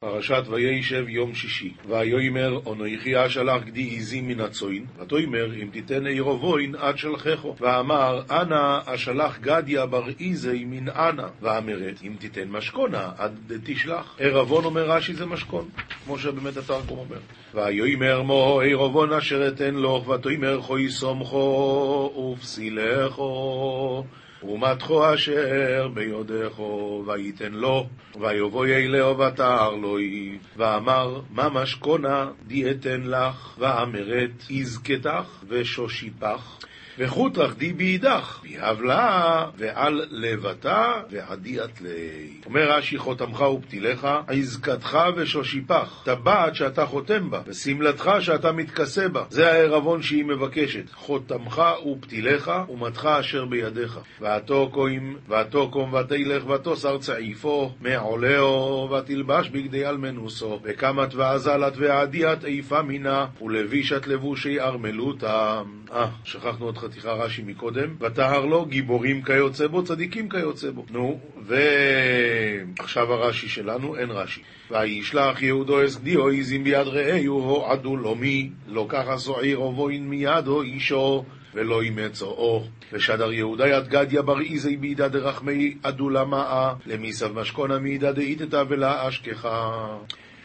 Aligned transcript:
פרשת 0.00 0.42
וישב 0.50 1.08
יום 1.08 1.34
שישי, 1.34 1.72
ויאמר 1.88 2.60
אנוכי 2.72 3.26
אשלח 3.26 3.62
גדי 3.62 3.96
עזים 3.96 4.28
מן 4.28 4.40
הצוין, 4.40 4.86
ותאמר 4.98 5.54
אם 5.62 5.68
תיתן 5.72 6.06
עירבוין 6.06 6.74
עד 6.74 6.98
שלחךו, 6.98 7.56
ואמר 7.60 8.22
אנא 8.30 8.78
אשלח 8.86 9.38
גדיה 9.38 9.86
בר 9.86 10.04
איזי 10.20 10.64
מן 10.64 10.88
אנא, 10.88 11.26
ואמרת 11.42 12.02
אם 12.02 12.12
תיתן 12.18 12.48
משכונה 12.48 13.10
עד 13.18 13.52
תשלח. 13.64 14.16
עירבון 14.18 14.64
אומר 14.64 14.90
רש"י 14.90 15.14
זה 15.14 15.26
משכון, 15.26 15.68
כמו 16.04 16.18
שבאמת 16.18 16.56
התרגום 16.56 16.98
אומר. 16.98 17.18
ויאמר 17.54 18.22
מו 18.22 18.60
עירבון 18.60 19.12
אשר 19.12 19.48
אתן 19.48 19.74
לו, 19.74 20.04
ותאמר 20.04 20.60
חוי 20.60 20.90
סומכו 20.90 22.34
ופסילךו 22.36 24.04
ומתחו 24.42 25.14
אשר 25.14 25.88
ביודךו, 25.94 27.04
וייתן 27.06 27.52
לו, 27.52 27.86
ויבוא 28.20 28.66
אלהו 28.66 29.18
ותער 29.18 29.70
לוי, 29.70 30.38
ואמר, 30.56 31.20
מה 31.30 31.48
משכונה 31.48 32.30
דיאתן 32.46 33.00
לך, 33.02 33.58
ואמרת, 33.58 34.50
יזכתך 34.50 35.44
ושושיפך. 35.48 36.58
וחוט 36.98 37.38
רחדי 37.38 37.72
בידך, 37.72 38.40
ויהבלה, 38.42 39.46
ועל 39.56 40.04
לבתה, 40.10 40.92
ועדיית 41.10 41.80
לי. 41.80 42.28
אומר 42.46 42.70
רש"י, 42.72 42.98
חותמך 42.98 43.40
ופתילך, 43.40 44.08
עזקתך 44.26 44.98
ושושיפך, 45.16 46.02
טבעת 46.04 46.54
שאתה 46.54 46.86
חותם 46.86 47.30
בה, 47.30 47.40
ושמלתך 47.46 48.10
שאתה 48.20 48.52
מתכסה 48.52 49.08
בה. 49.08 49.24
זה 49.30 49.52
הערבון 49.52 50.02
שהיא 50.02 50.24
מבקשת, 50.24 50.90
חותמך 50.94 51.62
ופתילך, 51.92 52.52
ומתך 52.68 53.08
אשר 53.20 53.44
בידיך. 53.44 53.98
ותוקום, 54.20 55.16
ותוקום 55.28 55.94
ותלך 55.94 56.46
ותוסר 56.46 56.98
צעיפו, 56.98 57.72
מעולהו, 57.80 58.90
ותלבש 58.90 59.48
בגדי 59.48 59.86
אלמנוסו, 59.86 60.60
וקמת 60.62 61.14
ועזלת 61.14 61.72
ועדיית 61.76 62.44
איפה 62.44 62.82
מינה, 62.82 63.26
ולבישת 63.42 64.06
לבושי 64.06 64.60
ארמלותה. 64.60 65.62
אה, 65.92 66.06
שכחנו 66.24 66.66
עוד 66.66 66.78
חתיכה 66.88 67.12
רש"י 67.12 67.42
מקודם, 67.46 67.94
ותהר 68.00 68.44
לו 68.44 68.64
גיבורים 68.64 69.22
כיוצא 69.22 69.66
בו, 69.66 69.82
צדיקים 69.82 70.28
כיוצא 70.28 70.70
בו. 70.70 70.84
נו, 70.90 71.20
ועכשיו 71.46 73.12
הרש"י 73.12 73.48
שלנו, 73.48 73.96
אין 73.96 74.10
רש"י. 74.10 74.40
וישלח 74.70 75.42
יהודו 75.42 75.84
אסגדיו 75.84 76.28
עזים 76.28 76.64
ביד 76.64 76.86
רעהו, 76.86 77.40
הועדו 77.40 77.96
לו 77.96 78.14
מי, 78.14 78.50
לא 78.66 78.86
ככה 78.88 79.18
סועיר 79.18 79.62
ובוין 79.62 80.08
מידו 80.08 80.62
אישו. 80.62 81.24
ולא 81.54 81.84
ימצאו. 81.84 82.64
ושדר 82.92 83.32
יהודה 83.32 83.68
יד 83.68 83.88
גדיה 83.88 84.22
בר 84.22 84.40
איזי 84.40 84.76
בידה 84.76 85.08
דרחמי 85.08 85.76
עדולה 85.82 86.24
מאה, 86.24 86.74
למיסב 86.86 87.32
משכונה 87.32 87.78
מידה 87.78 88.12
דאיתתא 88.12 88.64
ולה 88.68 89.08
אשכחה. 89.08 89.96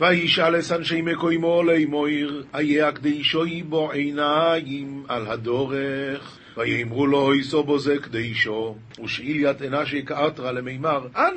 וישאל 0.01 0.59
אס 0.59 0.71
אנשי 0.71 1.01
מקוימו 1.01 1.63
לאמור, 1.63 2.07
איה 2.55 2.87
הקדישוי 2.87 3.63
בו 3.63 3.91
עיניים 3.91 5.03
על 5.07 5.27
הדורך. 5.27 6.39
ויאמרו 6.57 7.07
לו, 7.07 7.33
איסו 7.33 7.63
בו 7.63 7.79
זה 7.79 7.97
קדישו, 7.97 8.75
ושאילית 9.03 9.61
אנשי 9.61 10.05
כאתרא 10.05 10.51
למימר, 10.51 11.07
אן 11.15 11.33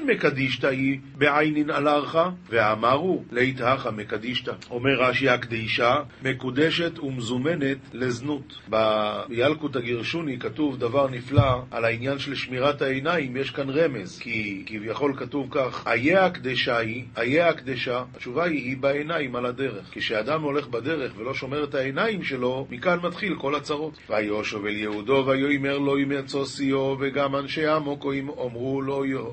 היא 0.62 0.98
בעינין 1.14 1.70
עלרך? 1.70 2.16
ואמרו, 2.48 3.24
ליתהך 3.32 3.86
מקדישתא. 3.86 4.52
אומר 4.70 5.00
רש"י, 5.00 5.28
הקדישה 5.28 5.94
מקודשת 6.22 6.98
ומזומנת 6.98 7.78
לזנות. 7.92 8.58
בילקוט 8.68 9.76
הגרשוני 9.76 10.38
כתוב 10.38 10.78
דבר 10.78 11.08
נפלא 11.08 11.62
על 11.70 11.84
העניין 11.84 12.18
של 12.18 12.34
שמירת 12.34 12.82
העיניים, 12.82 13.36
יש 13.36 13.50
כאן 13.50 13.70
רמז, 13.70 14.18
כי 14.18 14.62
כביכול 14.66 15.14
כתוב 15.16 15.48
כך, 15.50 15.86
איה 15.86 16.24
הקדשה 16.24 16.78
היא, 16.78 17.04
איה 17.16 17.48
הקדשה, 17.48 18.04
התשובה 18.14 18.44
היא, 18.44 18.64
היא 18.64 18.76
בעיניים 18.76 19.36
על 19.36 19.46
הדרך. 19.46 19.88
כשאדם 19.92 20.42
הולך 20.42 20.68
בדרך 20.68 21.12
ולא 21.16 21.34
שומר 21.34 21.64
את 21.64 21.74
העיניים 21.74 22.22
שלו, 22.22 22.66
מכאן 22.70 22.98
מתחיל 23.02 23.34
כל 23.38 23.54
הצרות. 23.54 23.98
ויושב 24.10 24.64
אל 24.66 24.76
יהודה 24.76 25.05
יהודו 25.08 25.26
ויאמר 25.26 25.78
לא 25.78 25.98
ימצוא 25.98 26.46
שיאו, 26.46 26.96
וגם 27.00 27.36
אנשי 27.36 27.66
עמוקוים 27.66 28.30
אמרו 28.30 28.82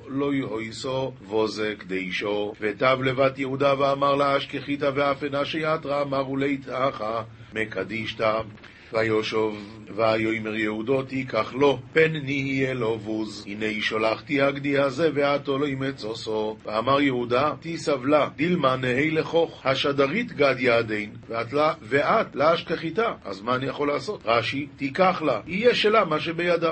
לא 0.07 0.33
יהויסו 0.33 1.13
וזה 1.21 1.73
קדישו. 1.77 2.53
ותב 2.61 2.97
לבת 3.03 3.39
יהודה 3.39 3.79
ואמר 3.79 4.15
לה 4.15 4.37
אשכחית 4.37 4.81
ואף 4.95 5.23
אינה 5.23 5.45
שיתרא 5.45 6.01
אמרו 6.01 6.37
ליתאך 6.37 7.03
מקדישתא. 7.53 8.41
ויושב 8.93 9.51
ויאמר 9.95 10.55
יהודו 10.55 11.03
תיקח 11.03 11.53
לו 11.53 11.79
פן 11.93 12.13
נהיה 12.23 12.73
לו 12.73 12.97
בוז 12.97 13.45
הנה 13.47 13.81
שולחתי 13.81 14.41
הגדי 14.41 14.77
הזה 14.77 15.09
ועתו 15.13 15.57
לא 15.57 15.67
ימצוסו 15.67 16.57
ואמר 16.65 17.01
יהודה 17.01 17.53
תיסבלה 17.59 18.29
דילמה 18.35 18.75
נהי 18.75 19.11
לכוך 19.11 19.65
השדרית 19.65 20.31
גד 20.31 20.55
יעדין 20.59 21.11
ואת 21.81 22.35
לה 22.35 22.53
אשכחיתה 22.53 23.13
אז 23.25 23.41
מה 23.41 23.55
אני 23.55 23.65
יכול 23.65 23.87
לעשות? 23.87 24.21
רש"י 24.25 24.67
תיקח 24.77 25.21
לה 25.21 25.41
יהיה 25.47 25.75
שלה 25.75 26.05
מה 26.05 26.19
שבידה 26.19 26.71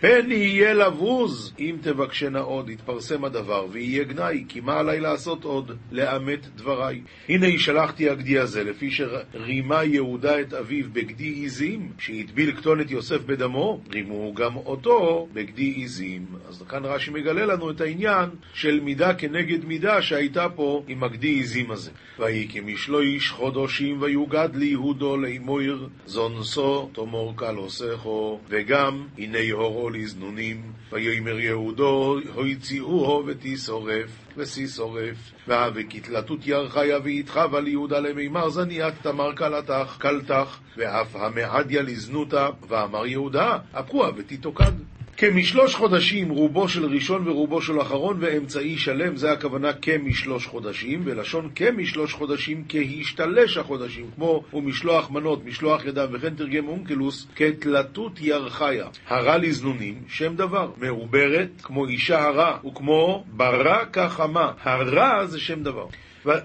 פן 0.00 0.30
יהיה 0.30 0.74
לבוז, 0.74 1.54
אם 1.58 1.76
תבקשנה 1.80 2.40
עוד, 2.40 2.70
יתפרסם 2.70 3.24
הדבר, 3.24 3.66
ויהיה 3.70 4.04
גנאי, 4.04 4.44
כי 4.48 4.60
מה 4.60 4.78
עליי 4.78 5.00
לעשות 5.00 5.44
עוד? 5.44 5.76
לאמת 5.92 6.46
דבריי. 6.56 7.00
הנה 7.28 7.46
שלחתי 7.58 8.10
הגדי 8.10 8.38
הזה, 8.38 8.64
לפי 8.64 8.90
שרימה 8.90 9.84
יהודה 9.84 10.40
את 10.40 10.54
אביו 10.54 10.84
בגדי 10.92 11.24
עזים, 11.58 11.92
שהטביל 11.98 12.56
כתונת 12.56 12.90
יוסף 12.90 13.24
בדמו, 13.26 13.80
רימו 13.92 14.34
גם 14.34 14.56
אותו 14.56 15.28
בגדי 15.32 15.82
עזים. 15.84 16.26
אז 16.48 16.62
כאן 16.68 16.84
רש"י 16.84 17.10
מגלה 17.10 17.46
לנו 17.46 17.70
את 17.70 17.80
העניין 17.80 18.30
של 18.54 18.80
מידה 18.80 19.14
כנגד 19.14 19.64
מידה 19.64 20.02
שהייתה 20.02 20.48
פה 20.48 20.82
עם 20.88 21.04
הגדי 21.04 21.40
עזים 21.40 21.70
הזה. 21.70 21.90
ויהי 22.18 22.48
כמשלוש 22.48 23.30
חודשים 23.30 24.02
ויוגד 24.02 24.48
ליהודו 24.54 25.16
לאמויר 25.16 25.88
זונסו 26.06 26.90
תאמר 26.92 27.32
קלוסכו, 27.36 28.40
וגם 28.48 29.06
הנה 29.18 29.38
הורו 29.52 29.90
לזנונים, 29.90 30.62
ויאמר 30.92 31.38
יהודו, 31.38 32.18
הוציאוהו 32.34 33.26
ותשורף, 33.26 34.27
וששורף. 34.38 35.16
וכתלתות 35.48 36.46
ירחיה 36.46 36.98
ויתחבה 37.02 37.60
ליהודה 37.60 38.00
למימר 38.00 38.48
זניית 38.48 38.94
תמר 39.02 39.32
קלתך, 39.32 39.96
קלתך, 39.98 40.58
ואף 40.76 41.16
המעדיה 41.16 41.82
לזנותה, 41.82 42.48
ואמר 42.68 43.06
יהודה, 43.06 43.58
הפכוה 43.74 44.10
ותתוקד. 44.16 44.87
כמשלוש 45.20 45.74
חודשים 45.74 46.30
רובו 46.30 46.68
של 46.68 46.84
ראשון 46.84 47.28
ורובו 47.28 47.62
של 47.62 47.80
אחרון 47.80 48.16
ואמצעי 48.20 48.78
שלם, 48.78 49.16
זה 49.16 49.32
הכוונה 49.32 49.72
כמשלוש 49.72 50.46
חודשים, 50.46 51.02
ולשון 51.04 51.50
כמשלוש 51.54 52.12
חודשים 52.12 52.64
כהשתלש 52.68 53.56
החודשים, 53.56 54.10
כמו 54.14 54.44
ומשלוח 54.52 55.10
מנות, 55.10 55.44
משלוח 55.44 55.84
ידם, 55.84 56.06
וכן 56.12 56.34
תרגם 56.34 56.68
אונקלוס 56.68 57.26
כתלתות 57.36 58.20
ירחיה. 58.20 58.86
הרה 59.06 59.38
לזנונים, 59.38 60.02
שם 60.08 60.36
דבר, 60.36 60.70
מעוברת, 60.76 61.50
כמו 61.62 61.86
אישה 61.86 62.22
הרה, 62.22 62.58
וכמו 62.66 63.24
ברא 63.32 63.84
כחמה. 63.92 64.52
הרה 64.62 65.26
זה 65.26 65.40
שם 65.40 65.62
דבר. 65.62 65.86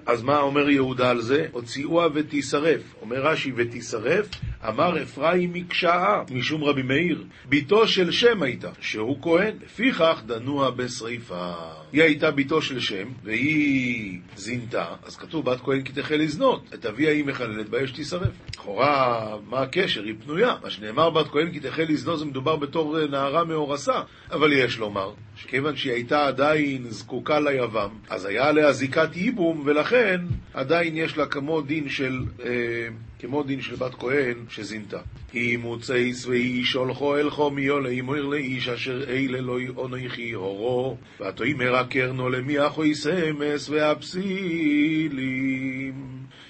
אז 0.05 0.21
מה 0.21 0.39
אומר 0.39 0.69
יהודה 0.69 1.09
על 1.09 1.21
זה? 1.21 1.47
הוציאוה 1.51 2.07
ותישרף. 2.13 2.81
אומר 3.01 3.17
רש"י 3.21 3.51
ותישרף, 3.55 4.29
אמר 4.67 5.03
אפרים 5.03 5.53
מקשאה, 5.53 6.21
משום 6.31 6.63
רבי 6.63 6.81
מאיר, 6.81 7.23
בתו 7.49 7.87
של 7.87 8.11
שם 8.11 8.43
הייתה, 8.43 8.69
שהוא 8.81 9.21
כהן, 9.21 9.55
לפיכך 9.63 10.21
דנוה 10.25 10.71
בשריפה. 10.71 11.82
היא 11.93 12.03
הייתה 12.03 12.31
בתו 12.31 12.61
של 12.61 12.79
שם, 12.79 13.07
והיא 13.23 14.19
זינתה, 14.35 14.85
אז 15.03 15.15
כתוב 15.15 15.45
בת 15.45 15.61
כהן 15.61 15.81
כי 15.81 15.93
תחל 15.93 16.15
לזנות, 16.15 16.73
את 16.73 16.85
אביה 16.85 17.11
היא 17.11 17.25
מחללת, 17.25 17.69
באש 17.69 17.91
תישרף. 17.91 18.29
לכאורה, 18.55 19.37
מה 19.49 19.61
הקשר? 19.61 20.03
היא 20.03 20.13
פנויה. 20.25 20.55
מה 20.63 20.69
שנאמר 20.69 21.09
בת 21.09 21.27
כהן 21.27 21.51
כי 21.51 21.59
תחל 21.59 21.83
לזנות 21.89 22.19
זה 22.19 22.25
מדובר 22.25 22.55
בתור 22.55 23.07
נערה 23.07 23.43
מאורסה, 23.43 24.01
אבל 24.31 24.53
יש 24.53 24.77
לומר, 24.77 25.11
שכיוון 25.35 25.75
שהיא 25.75 25.93
הייתה 25.93 26.27
עדיין 26.27 26.85
זקוקה 26.89 27.39
ליבם, 27.39 27.89
אז 28.09 28.25
היה 28.25 28.47
עליה 28.47 28.73
זיקת 28.73 29.15
ייבום, 29.15 29.63
ולכן 29.65 30.21
עדיין 30.53 30.97
יש 30.97 31.17
לה 31.17 31.25
כמו 31.25 31.61
דין 31.61 31.89
של... 31.89 32.19
אה, 32.45 32.87
כמו 33.23 33.43
דין 33.43 33.61
של 33.61 33.75
בת 33.75 33.95
כהן 33.95 34.37
שזינתה. 34.49 34.99
אם 35.35 35.59
מוצאיס 35.61 36.25
ואיש 36.25 36.73
הולכו 36.73 37.17
אל 37.17 37.29
חומיו 37.29 37.79
לאמור 37.79 38.15
לאיש 38.15 38.69
אשר 38.69 39.03
אלה 39.07 39.41
לא 39.41 39.57
אונכי 39.77 40.31
הורו, 40.31 40.97
ותאמר 41.19 41.75
הקרנו 41.75 42.29
למי 42.29 42.67
אחוי 42.67 42.95
סמס 42.95 43.69
והפסילים 43.69 45.13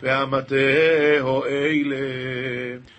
והמטהו 0.01 1.45
אלה 1.45 1.97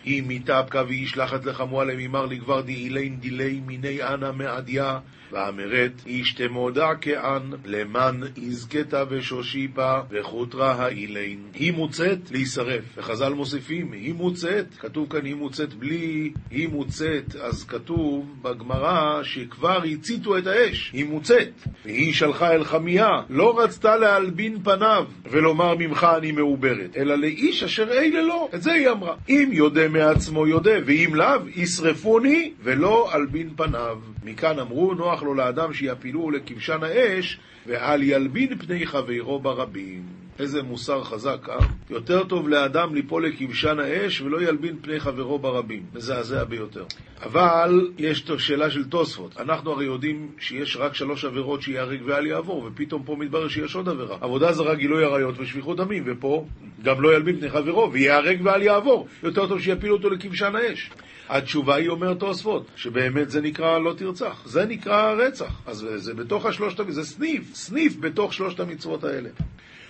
אם 0.06 0.25
מתאפקה 0.29 0.82
וישלחת 0.88 1.44
לחמוע 1.44 1.85
למימר 1.85 2.26
לגבר 2.26 2.61
דאילין 2.61 3.21
דילי 3.21 3.61
מיני 3.67 4.03
אנא 4.03 4.32
מעדיה 4.32 4.99
ואמרת 5.32 5.93
איש 6.06 6.32
תמודע 6.32 6.88
כען 7.00 7.43
למען 7.65 8.23
יזכתה 8.37 9.05
ושושיפה 9.09 9.99
וחוטרה 10.11 10.73
האילין. 10.73 11.38
היא 11.55 11.73
מוצאת 11.73 12.31
להישרף, 12.31 12.85
וחז"ל 12.97 13.32
מוסיפים, 13.32 13.93
היא 13.93 14.15
מוצאת, 14.15 14.67
כתוב 14.79 15.06
כאן 15.11 15.25
היא 15.25 15.35
מוצאת 15.35 15.75
בלי 15.75 16.32
היא 16.50 16.69
מוצאת, 16.69 17.37
אז 17.37 17.65
כתוב 17.65 18.35
בגמרא 18.43 19.23
שכבר 19.23 19.82
הציתו 19.82 20.38
את 20.38 20.47
האש, 20.47 20.91
היא 20.93 21.05
מוצאת. 21.05 21.49
והיא 21.85 22.15
שלחה 22.15 22.53
אל 22.53 22.65
חמיה, 22.65 23.09
לא 23.31 23.59
רצתה 23.59 23.97
להלבין 23.97 24.62
פניו 24.62 25.05
ולומר 25.31 25.75
ממך 25.79 26.06
אני 26.19 26.32
מעוברת, 26.32 26.97
אלא 26.97 27.15
לאיש 27.15 27.62
אשר 27.62 27.93
אלה 27.93 28.23
לא. 28.23 28.49
את 28.55 28.62
זה 28.62 28.73
היא 28.73 28.88
אמרה. 28.88 29.15
אם 29.29 29.49
יודה 29.53 29.88
מעצמו 29.88 30.47
יודה, 30.47 30.75
ואם 30.87 31.15
לאו, 31.15 31.49
ישרפוני 31.56 32.53
ולא 32.62 33.15
אלבין 33.15 33.50
פניו. 33.56 33.99
מכאן 34.25 34.59
אמרו, 34.59 34.94
נוח 34.94 35.23
לו 35.23 35.35
לאדם 35.35 35.73
שיפילוהו 35.73 36.31
לכבשן 36.31 36.79
האש, 36.82 37.38
ואל 37.67 38.03
ילבין 38.03 38.59
פני 38.59 38.87
חברו 38.87 39.38
ברבים. 39.38 40.03
איזה 40.38 40.62
מוסר 40.62 41.05
חזק, 41.05 41.49
אה? 41.49 41.59
יותר 41.91 42.25
טוב 42.25 42.49
לאדם 42.49 42.94
ליפול 42.94 43.26
לכבשן 43.26 43.79
האש 43.79 44.21
ולא 44.21 44.43
ילבין 44.43 44.76
פני 44.82 45.00
חברו 45.00 45.38
ברבים. 45.38 45.82
מזעזע 45.94 46.44
ביותר. 46.44 46.85
אבל 47.23 47.91
יש 47.99 48.25
שאלה 48.38 48.71
של 48.71 48.85
תוספות. 48.85 49.37
אנחנו 49.38 49.71
הרי 49.71 49.85
יודעים 49.85 50.31
שיש 50.38 50.76
רק 50.76 50.94
שלוש 50.94 51.25
עבירות 51.25 51.62
שיהרג 51.62 52.00
ואל 52.05 52.26
יעבור, 52.26 52.65
ופתאום 52.67 53.03
פה 53.03 53.17
מתברר 53.17 53.49
שיש 53.49 53.75
עוד 53.75 53.88
עבירה. 53.88 54.17
עבודה 54.21 54.53
זרה, 54.53 54.75
גילוי 54.75 55.05
עריות 55.05 55.35
ושפיכות 55.38 55.76
דמים, 55.76 56.03
ופה 56.06 56.47
גם 56.82 57.00
לא 57.00 57.15
ילבין 57.15 57.41
פני 57.41 57.50
חברו, 57.50 57.93
ויהרג 57.93 58.41
ואל 58.44 58.62
יעבור. 58.62 59.09
יותר 59.23 59.47
טוב 59.47 59.61
שיפילו 59.61 59.97
אותו 59.97 60.11
לכבשן 60.11 60.56
האש. 60.56 60.91
התשובה 61.29 61.75
היא, 61.75 61.88
אומר 61.88 62.15
תוספות, 62.15 62.67
שבאמת 62.76 63.31
זה 63.31 63.41
נקרא 63.41 63.79
לא 63.79 63.94
תרצח. 63.97 64.43
זה 64.47 64.65
נקרא 64.65 65.12
רצח. 65.12 65.61
אז 65.67 65.87
זה 65.97 66.15
בתוך 66.15 66.47
השלושת, 66.47 66.81
זה 66.88 67.05
סניף, 67.05 67.55
סניף 67.55 67.97
בתוך 68.00 68.32
שלושת 68.32 68.61
המצוות 68.61 69.05
האלה. 69.05 69.31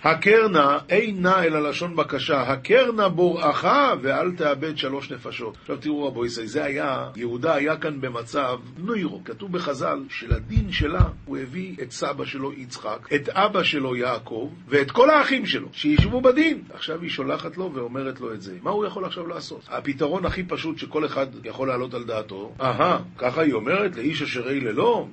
הקרנה 0.05 0.77
אינה 0.89 1.43
אלא 1.43 1.69
לשון 1.69 1.95
בקשה, 1.95 2.41
הקרנה 2.41 3.09
בוראך 3.09 3.67
ואל 4.01 4.31
תאבד 4.31 4.77
שלוש 4.77 5.11
נפשות. 5.11 5.57
עכשיו 5.61 5.77
תראו 5.77 6.07
רבו 6.07 6.25
ישראל, 6.25 6.47
זה 6.47 6.63
היה, 6.63 7.09
יהודה 7.15 7.53
היה 7.53 7.77
כאן 7.77 8.01
במצב 8.01 8.59
נוירו. 8.77 9.21
כתוב 9.25 9.51
בחז"ל 9.51 10.03
שלדין 10.09 10.71
שלה 10.71 11.01
הוא 11.25 11.37
הביא 11.37 11.75
את 11.81 11.91
סבא 11.91 12.25
שלו 12.25 12.53
יצחק, 12.53 13.09
את 13.15 13.29
אבא 13.29 13.63
שלו 13.63 13.95
יעקב 13.95 14.49
ואת 14.67 14.91
כל 14.91 15.09
האחים 15.09 15.45
שלו, 15.45 15.67
שישבו 15.71 16.21
בדין. 16.21 16.63
עכשיו 16.73 17.01
היא 17.01 17.09
שולחת 17.09 17.57
לו 17.57 17.71
ואומרת 17.73 18.19
לו 18.19 18.33
את 18.33 18.41
זה. 18.41 18.57
מה 18.61 18.71
הוא 18.71 18.85
יכול 18.85 19.05
עכשיו 19.05 19.27
לעשות? 19.27 19.61
הפתרון 19.69 20.25
הכי 20.25 20.43
פשוט 20.43 20.77
שכל 20.77 21.05
אחד 21.05 21.27
יכול 21.43 21.67
להעלות 21.67 21.93
על 21.93 22.03
דעתו, 22.03 22.53
אהה, 22.61 22.99
ככה 23.17 23.41
היא 23.41 23.53
אומרת 23.53 23.95
לאיש 23.95 24.21
אשר 24.21 24.49
אי 24.49 24.59
ללא? 24.59 25.07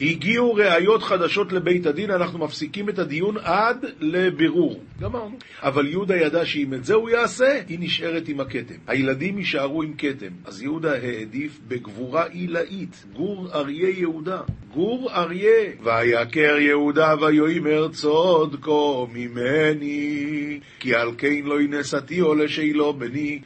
הגיעו 0.00 0.54
ראיות 0.54 1.02
חדשות 1.02 1.52
לבית 1.52 1.86
הדין, 1.86 2.10
אנחנו 2.10 2.38
מפסיקים 2.38 2.88
את 2.88 2.98
הדיון 2.98 3.36
עד 3.42 3.84
לבירור. 4.00 4.80
גמרנו. 5.00 5.36
אבל 5.62 5.86
יהודה 5.86 6.16
ידע 6.16 6.46
שאם 6.46 6.74
את 6.74 6.84
זה 6.84 6.94
הוא 6.94 7.10
יעשה, 7.10 7.60
היא 7.68 7.78
נשארת 7.80 8.28
עם 8.28 8.40
הכתם. 8.40 8.74
הילדים 8.86 9.38
יישארו 9.38 9.82
עם 9.82 9.92
כתם. 9.98 10.32
אז 10.44 10.62
יהודה 10.62 10.92
העדיף 10.92 11.58
בגבורה 11.68 12.26
עילאית, 12.26 13.04
גור 13.16 13.48
אריה 13.54 13.88
יהודה. 13.88 14.40
גור 14.74 15.10
אריה. 15.12 15.72
ויכר 15.82 16.56
יהודה 16.58 17.14
ויאמר 17.20 17.88
צודקו 17.88 19.08
ממני, 19.12 20.60
כי 20.80 20.94
על 20.94 21.10
כן 21.18 21.40
לא 21.44 21.60
ינסתיו 21.60 22.34
לשאלו 22.34 22.92
בני, 22.92 23.38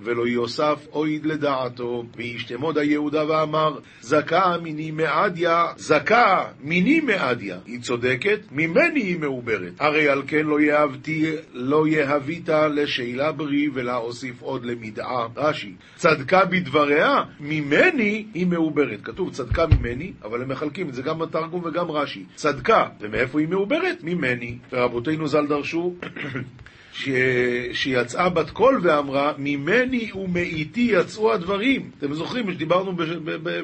ולא 0.00 0.26
יוסף 0.26 0.86
אויד 0.92 1.26
לדעתו. 1.26 2.04
וישתמוד 2.16 2.78
היהודה 2.78 3.28
ואמר, 3.28 3.78
זכה 4.00 4.56
מיני 4.62 4.90
מעדיה, 4.90 5.66
זכה 5.76 6.44
מיני 6.60 7.00
מעדיה. 7.00 7.58
היא 7.66 7.80
צודקת, 7.80 8.40
ממני 8.52 9.00
היא 9.00 9.18
מעוברת. 9.18 9.59
הרי 9.78 10.08
על 10.08 10.22
כן 10.26 10.46
לא 10.46 10.60
יהבתי, 10.60 11.32
לא 11.52 11.88
יהבית 11.88 12.48
לשאלה 12.48 13.32
ברי 13.32 13.68
ולהוסיף 13.74 14.42
עוד 14.42 14.64
למדעה. 14.64 15.26
רש"י, 15.36 15.74
צדקה 15.96 16.44
בדבריה, 16.44 17.22
ממני 17.40 18.26
היא 18.34 18.46
מעוברת. 18.46 19.00
כתוב 19.02 19.30
צדקה 19.32 19.66
ממני, 19.66 20.12
אבל 20.24 20.42
הם 20.42 20.48
מחלקים 20.48 20.88
את 20.88 20.94
זה 20.94 21.02
גם 21.02 21.18
בתרגום 21.18 21.64
וגם 21.64 21.90
רש"י. 21.90 22.24
צדקה, 22.34 22.86
ומאיפה 23.00 23.40
היא 23.40 23.48
מעוברת? 23.48 23.98
ממני. 24.02 24.58
ורבותינו 24.72 25.28
ז"ל 25.28 25.46
דרשו 25.46 25.94
ש... 26.92 27.08
שיצאה 27.72 28.28
בת 28.28 28.50
קול 28.50 28.80
ואמרה, 28.82 29.32
ממני 29.38 30.10
ומאיתי 30.14 30.90
יצאו 30.92 31.32
הדברים. 31.32 31.90
אתם 31.98 32.14
זוכרים 32.14 32.52
שדיברנו 32.52 32.92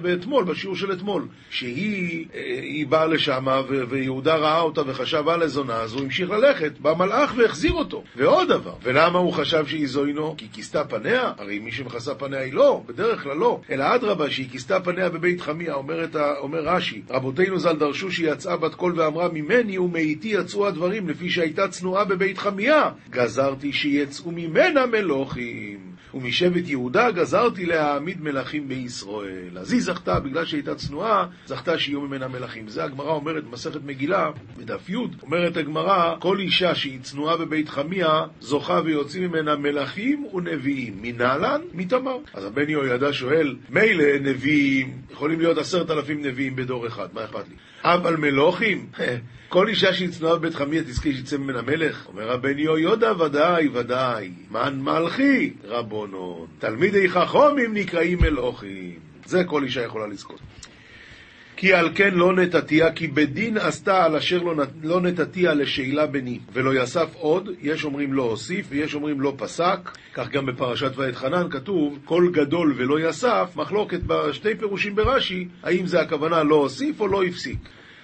באתמול, 0.03 0.45
בשיעור 0.45 0.77
של 0.77 0.93
אתמול, 0.93 1.27
שהיא 1.51 2.27
אה, 2.35 2.89
באה 2.89 3.07
לשם 3.07 3.47
ו... 3.69 3.83
ויהודה 3.89 4.37
ראה 4.37 4.61
אותה 4.61 4.83
וחשב 4.87 5.29
על 5.29 5.43
הזונה, 5.43 5.75
אז 5.75 5.93
הוא 5.93 6.03
המשיך 6.03 6.31
ללכת, 6.31 6.73
בא 6.81 6.95
מלאך 6.99 7.35
והחזיר 7.37 7.73
אותו. 7.73 8.03
ועוד 8.17 8.49
דבר, 8.49 8.75
ולמה 8.83 9.19
הוא 9.19 9.33
חשב 9.33 9.67
שהיא 9.67 9.87
זוינו? 9.87 10.35
כי 10.39 10.47
כיסתה 10.53 10.85
פניה? 10.85 11.33
הרי 11.39 11.59
מי 11.59 11.73
שמכסה 11.73 12.15
פניה 12.15 12.41
היא 12.41 12.55
לא, 12.55 12.83
בדרך 12.87 13.23
כלל 13.23 13.37
לא. 13.37 13.61
אלא 13.71 13.95
אדרבה, 13.95 14.31
שהיא 14.31 14.49
כיסתה 14.51 14.81
פניה 14.81 15.09
בבית 15.09 15.41
חמיה, 15.41 15.75
אומר, 15.75 16.07
אומר 16.39 16.59
רש"י, 16.59 17.03
רבותינו 17.11 17.59
ז"ל 17.59 17.77
דרשו 17.77 18.11
שיצאה 18.11 18.57
בת 18.57 18.75
קול 18.75 19.01
ואמרה, 19.01 19.29
ממני 19.33 19.79
ומאיתי 19.79 20.29
יצאו 20.29 20.67
הדברים, 20.67 21.09
לפי 21.09 21.31
שהייתה 21.31 21.69
צנועה 21.69 22.05
בבית 22.05 22.39
חמיה. 22.39 22.91
גזרתי 23.17 23.73
שיצאו 23.73 24.31
ממנה 24.33 24.87
מלוכים, 24.87 25.79
ומשבט 26.15 26.69
יהודה 26.69 27.11
גזרתי 27.11 27.67
להעמיד 27.67 28.23
מלכים 28.23 28.69
בישראל. 28.69 29.59
אז 29.59 29.73
היא 29.73 29.83
זכתה, 29.83 30.21
בגלל 30.21 30.45
שהייתה 30.45 30.75
צנועה, 30.75 31.27
זכתה 31.47 31.79
שיהיו 31.79 32.01
ממנה 32.01 32.29
מלכים. 32.29 32.69
זה 32.69 32.85
הגמרא 32.85 33.11
אומרת 33.11 33.45
במסכת 33.45 33.81
מגילה, 33.85 34.31
בדף 34.57 34.89
י', 34.89 34.97
אומרת 35.23 35.57
הגמרא, 35.57 36.15
כל 36.19 36.39
אישה 36.39 36.75
שהיא 36.75 37.01
צנועה 37.01 37.37
בבית 37.37 37.69
חמיה, 37.69 38.25
זוכה 38.41 38.81
ויוצאים 38.85 39.23
ממנה 39.23 39.57
מלכים 39.57 40.27
ונביאים. 40.35 40.95
מנהלן? 41.03 41.61
מתמר. 41.75 42.17
אז 42.35 42.45
הבן 42.45 42.71
יהוידע 42.71 43.09
שואל, 43.13 43.57
מילא 43.71 44.19
נביאים, 44.21 44.93
יכולים 45.11 45.41
להיות 45.41 45.59
עשרת 45.59 45.91
אלפים 45.91 46.23
נביאים 46.23 46.57
בדור 46.57 46.87
אחד, 46.87 47.09
מה 47.13 47.25
אכפת 47.25 47.49
לי? 47.49 47.55
אבל 47.83 48.17
מלוכים? 48.17 48.87
כל 49.49 49.69
אישה 49.69 49.95
שהיא 49.95 50.09
צנועה 50.09 50.37
בבית 50.37 50.55
חמיה 50.55 50.83
תזכה 50.83 51.11
שיצא 51.13 51.37
ממנה 51.37 51.63
מלך? 51.63 52.07
אומר 52.07 52.33
הבן 52.33 52.59
יהוידע 52.59 53.13
ודאי 53.23 53.69
ודאי, 53.69 54.31
מן 54.51 54.81
מלכי 54.81 55.53
רבונון, 55.65 56.47
תלמידי 56.59 57.09
חכומים 57.09 57.75
נקראים 57.75 58.19
מלוכים. 58.21 58.99
זה 59.25 59.45
כל 59.45 59.63
אישה 59.63 59.83
יכולה 59.83 60.07
לזכות. 60.07 60.41
כי 61.57 61.73
על 61.75 61.91
כן 61.95 62.15
לא 62.15 62.33
נתתיה, 62.33 62.93
כי 62.93 63.07
בדין 63.07 63.57
עשתה 63.57 64.05
על 64.05 64.17
אשר 64.17 64.43
לא, 64.43 64.55
לא 64.83 65.01
נתתיה 65.01 65.55
לשאלה 65.55 66.07
בני, 66.07 66.39
ולא 66.53 66.83
יסף 66.83 67.15
עוד, 67.15 67.49
יש 67.63 67.85
אומרים 67.85 68.13
לא 68.13 68.23
הוסיף, 68.23 68.67
ויש 68.69 68.95
אומרים 68.95 69.21
לא 69.21 69.35
פסק, 69.37 69.79
כך 70.15 70.29
גם 70.29 70.47
בפרשת 70.47 70.97
ואת 70.97 71.17
חנן 71.17 71.51
כתוב, 71.51 71.99
כל 72.05 72.29
גדול 72.33 72.75
ולא 72.77 73.09
יסף, 73.09 73.53
מחלוקת 73.57 74.01
בשתי 74.07 74.55
פירושים 74.55 74.95
ברש"י, 74.95 75.49
האם 75.63 75.87
זה 75.87 76.01
הכוונה 76.01 76.43
לא 76.43 76.55
הוסיף 76.55 77.01
או 77.01 77.09
לא 77.09 77.25
הפסיק. 77.25 77.59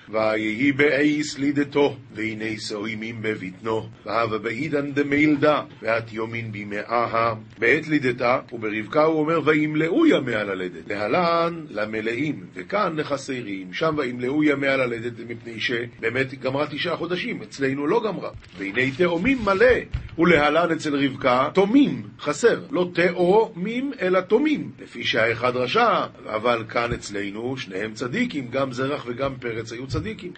ויהי 0.08 0.72
באייס 0.72 1.38
לידתו, 1.38 1.96
והנה 2.14 2.58
סוימים 2.58 3.22
בבטנו, 3.22 3.88
והווה 4.06 4.38
בעידן 4.38 4.92
דמילדה, 4.92 5.62
ואת 5.82 6.12
יומין 6.12 6.52
בימאה, 6.52 7.34
בעת 7.58 7.88
לידתה, 7.88 8.40
וברבקה 8.52 9.02
הוא 9.02 9.20
אומר, 9.20 9.40
וימלאו 9.44 10.06
ימי 10.06 10.34
הללדת, 10.34 10.88
להלן 10.88 11.64
למלאים, 11.70 12.44
וכאן 12.54 12.96
לחסרים, 12.96 13.72
שם 13.72 13.94
וימלאו 13.98 14.44
ימי 14.44 14.68
הללדת, 14.68 15.12
מפני 15.28 15.60
שבאמת 15.60 16.34
גמרה 16.40 16.66
תשעה 16.66 16.96
חודשים, 16.96 17.42
אצלנו 17.42 17.86
לא 17.86 18.02
גמרה, 18.04 18.30
והנה 18.58 18.82
תאומים 18.96 19.38
מלא, 19.44 19.76
ולהלן 20.18 20.72
אצל 20.72 20.96
רבקה, 20.96 21.48
תומים, 21.54 22.02
חסר, 22.20 22.60
לא 22.70 22.90
תאומים, 22.94 23.92
אלא 24.00 24.20
תומים, 24.20 24.70
לפי 24.78 25.04
שהאחד 25.04 25.56
רשע, 25.56 26.06
אבל 26.26 26.64
כאן 26.68 26.92
אצלנו 26.92 27.56
שניהם 27.56 27.94
צדיקים, 27.94 28.48
גם 28.50 28.72
זרח 28.72 29.04
וגם 29.06 29.34
פרץ 29.40 29.72
היו 29.72 29.86
צדיקים. 29.92 30.32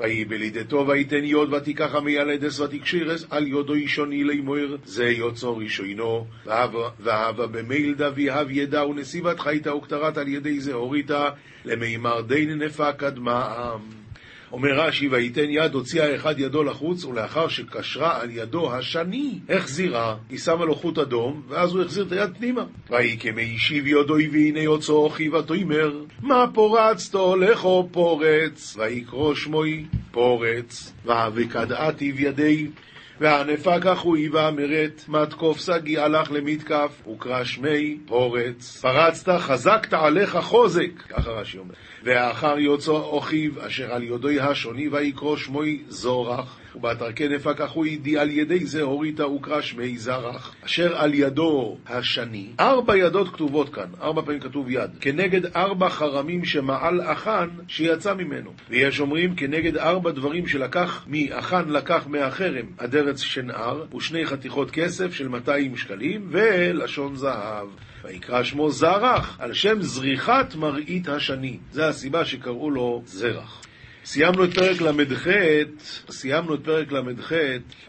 ויהי 0.00 0.24
בלידתו 0.24 0.86
ויתן 0.88 1.24
יוד 1.24 1.52
ותיקח 1.52 1.94
המיילדס 1.94 2.60
ותקשירס 2.60 3.26
על 3.30 3.46
יודו 3.46 3.74
אישוני 3.74 4.24
לאמור 4.24 4.56
זה 4.84 5.04
יוצו 5.04 5.56
ראשונו 5.56 6.26
והבה 7.00 7.46
במילדה 7.46 8.10
ויהב 8.14 8.50
ידע 8.50 8.84
ונסיבת 8.84 9.40
חייתה 9.40 9.74
וכתרת 9.74 10.18
על 10.18 10.28
ידי 10.28 10.60
זה 10.60 10.74
הוריתה 10.74 11.28
למימר 11.64 12.20
דין 12.20 12.62
נפה 12.62 12.92
קדמה 12.92 13.72
אומר 14.52 14.80
רש"י, 14.80 15.08
וייתן 15.08 15.50
יד, 15.50 15.74
הוציאה 15.74 16.12
האחד 16.12 16.38
ידו 16.38 16.62
לחוץ, 16.62 17.04
ולאחר 17.04 17.48
שקשרה 17.48 18.20
על 18.22 18.30
ידו 18.30 18.74
השני, 18.74 19.38
החזירה, 19.48 20.16
היא 20.30 20.38
שמה 20.38 20.64
לו 20.64 20.74
חוט 20.74 20.98
אדום, 20.98 21.42
ואז 21.48 21.74
הוא 21.74 21.82
החזיר 21.82 22.04
את 22.06 22.12
היד 22.12 22.30
פנימה. 22.38 22.64
ויהי 22.90 23.18
כמי 23.18 23.54
השיב 23.56 23.86
יודוי, 23.86 24.28
והנה 24.32 24.60
יוצאו 24.60 25.08
חיבה 25.08 25.42
תאמר, 25.42 25.92
מה 26.22 26.44
פורצתו 26.54 27.36
לכו 27.36 27.88
פורץ, 27.92 28.76
ויקרא 28.76 29.34
שמוי 29.34 29.86
פורץ, 30.10 30.92
וקדעתיו 33.20 33.50
ידי, 33.50 33.60
והנפק 33.60 33.86
אחוי 33.86 34.28
והמרת, 34.28 35.04
מתקוף 35.08 35.60
שגיא 35.60 36.00
הלך 36.00 36.32
למתקף, 36.32 37.02
וקרא 37.08 37.44
שמי 37.44 37.98
פורץ. 38.06 38.80
פרצת, 38.80 39.28
חזקת 39.38 39.92
עליך 39.92 40.36
חוזק, 40.36 40.90
ככה 41.08 41.30
רש"י 41.30 41.58
אומר. 41.58 41.74
ואחר 42.02 42.58
יוצא 42.58 42.92
אחיו, 43.18 43.66
אשר 43.66 43.92
על 43.92 44.02
יודוי 44.02 44.40
השוני, 44.40 44.88
ויקרא 44.88 45.36
שמוי 45.36 45.82
זורח. 45.88 46.59
ובתרקי 46.74 47.28
נפק 47.28 47.60
אחוי 47.60 47.96
די 47.96 48.18
על 48.18 48.30
ידי 48.30 48.64
זה 48.64 48.82
הוריתה 48.82 49.26
וקרא 49.26 49.60
שמי 49.60 49.98
זרח, 49.98 50.54
אשר 50.64 50.96
על 50.96 51.14
ידו 51.14 51.76
השני. 51.86 52.46
ארבע 52.60 52.96
ידות 52.96 53.28
כתובות 53.28 53.74
כאן, 53.74 53.86
ארבע 54.00 54.22
פעמים 54.22 54.40
כתוב 54.40 54.70
יד, 54.70 54.90
כנגד 55.00 55.56
ארבע 55.56 55.88
חרמים 55.88 56.44
שמעל 56.44 57.00
אחן 57.02 57.48
שיצא 57.68 58.14
ממנו. 58.14 58.52
ויש 58.70 59.00
אומרים 59.00 59.34
כנגד 59.34 59.76
ארבע 59.76 60.10
דברים 60.10 60.46
שלקח 60.46 61.04
מאחן 61.06 61.68
לקח 61.68 62.06
מהחרם, 62.06 62.66
אדרץ 62.76 63.20
שנער, 63.20 63.84
ושני 63.96 64.26
חתיכות 64.26 64.70
כסף 64.70 65.14
של 65.14 65.28
200 65.28 65.76
שקלים, 65.76 66.28
ולשון 66.30 67.16
זהב. 67.16 67.68
ויקרא 68.04 68.42
שמו 68.42 68.70
זרח, 68.70 69.36
על 69.40 69.54
שם 69.54 69.82
זריחת 69.82 70.54
מראית 70.54 71.08
השני. 71.08 71.58
זה 71.72 71.88
הסיבה 71.88 72.24
שקראו 72.24 72.70
לו 72.70 73.02
זרח. 73.06 73.59
סיימנו 74.04 74.44
את 74.44 74.54
פרק 74.54 74.80
ל"ח, 74.80 75.26
סיימנו 76.10 76.54
את 76.54 76.60
פרק 76.64 76.92
ל"ח, 76.92 77.32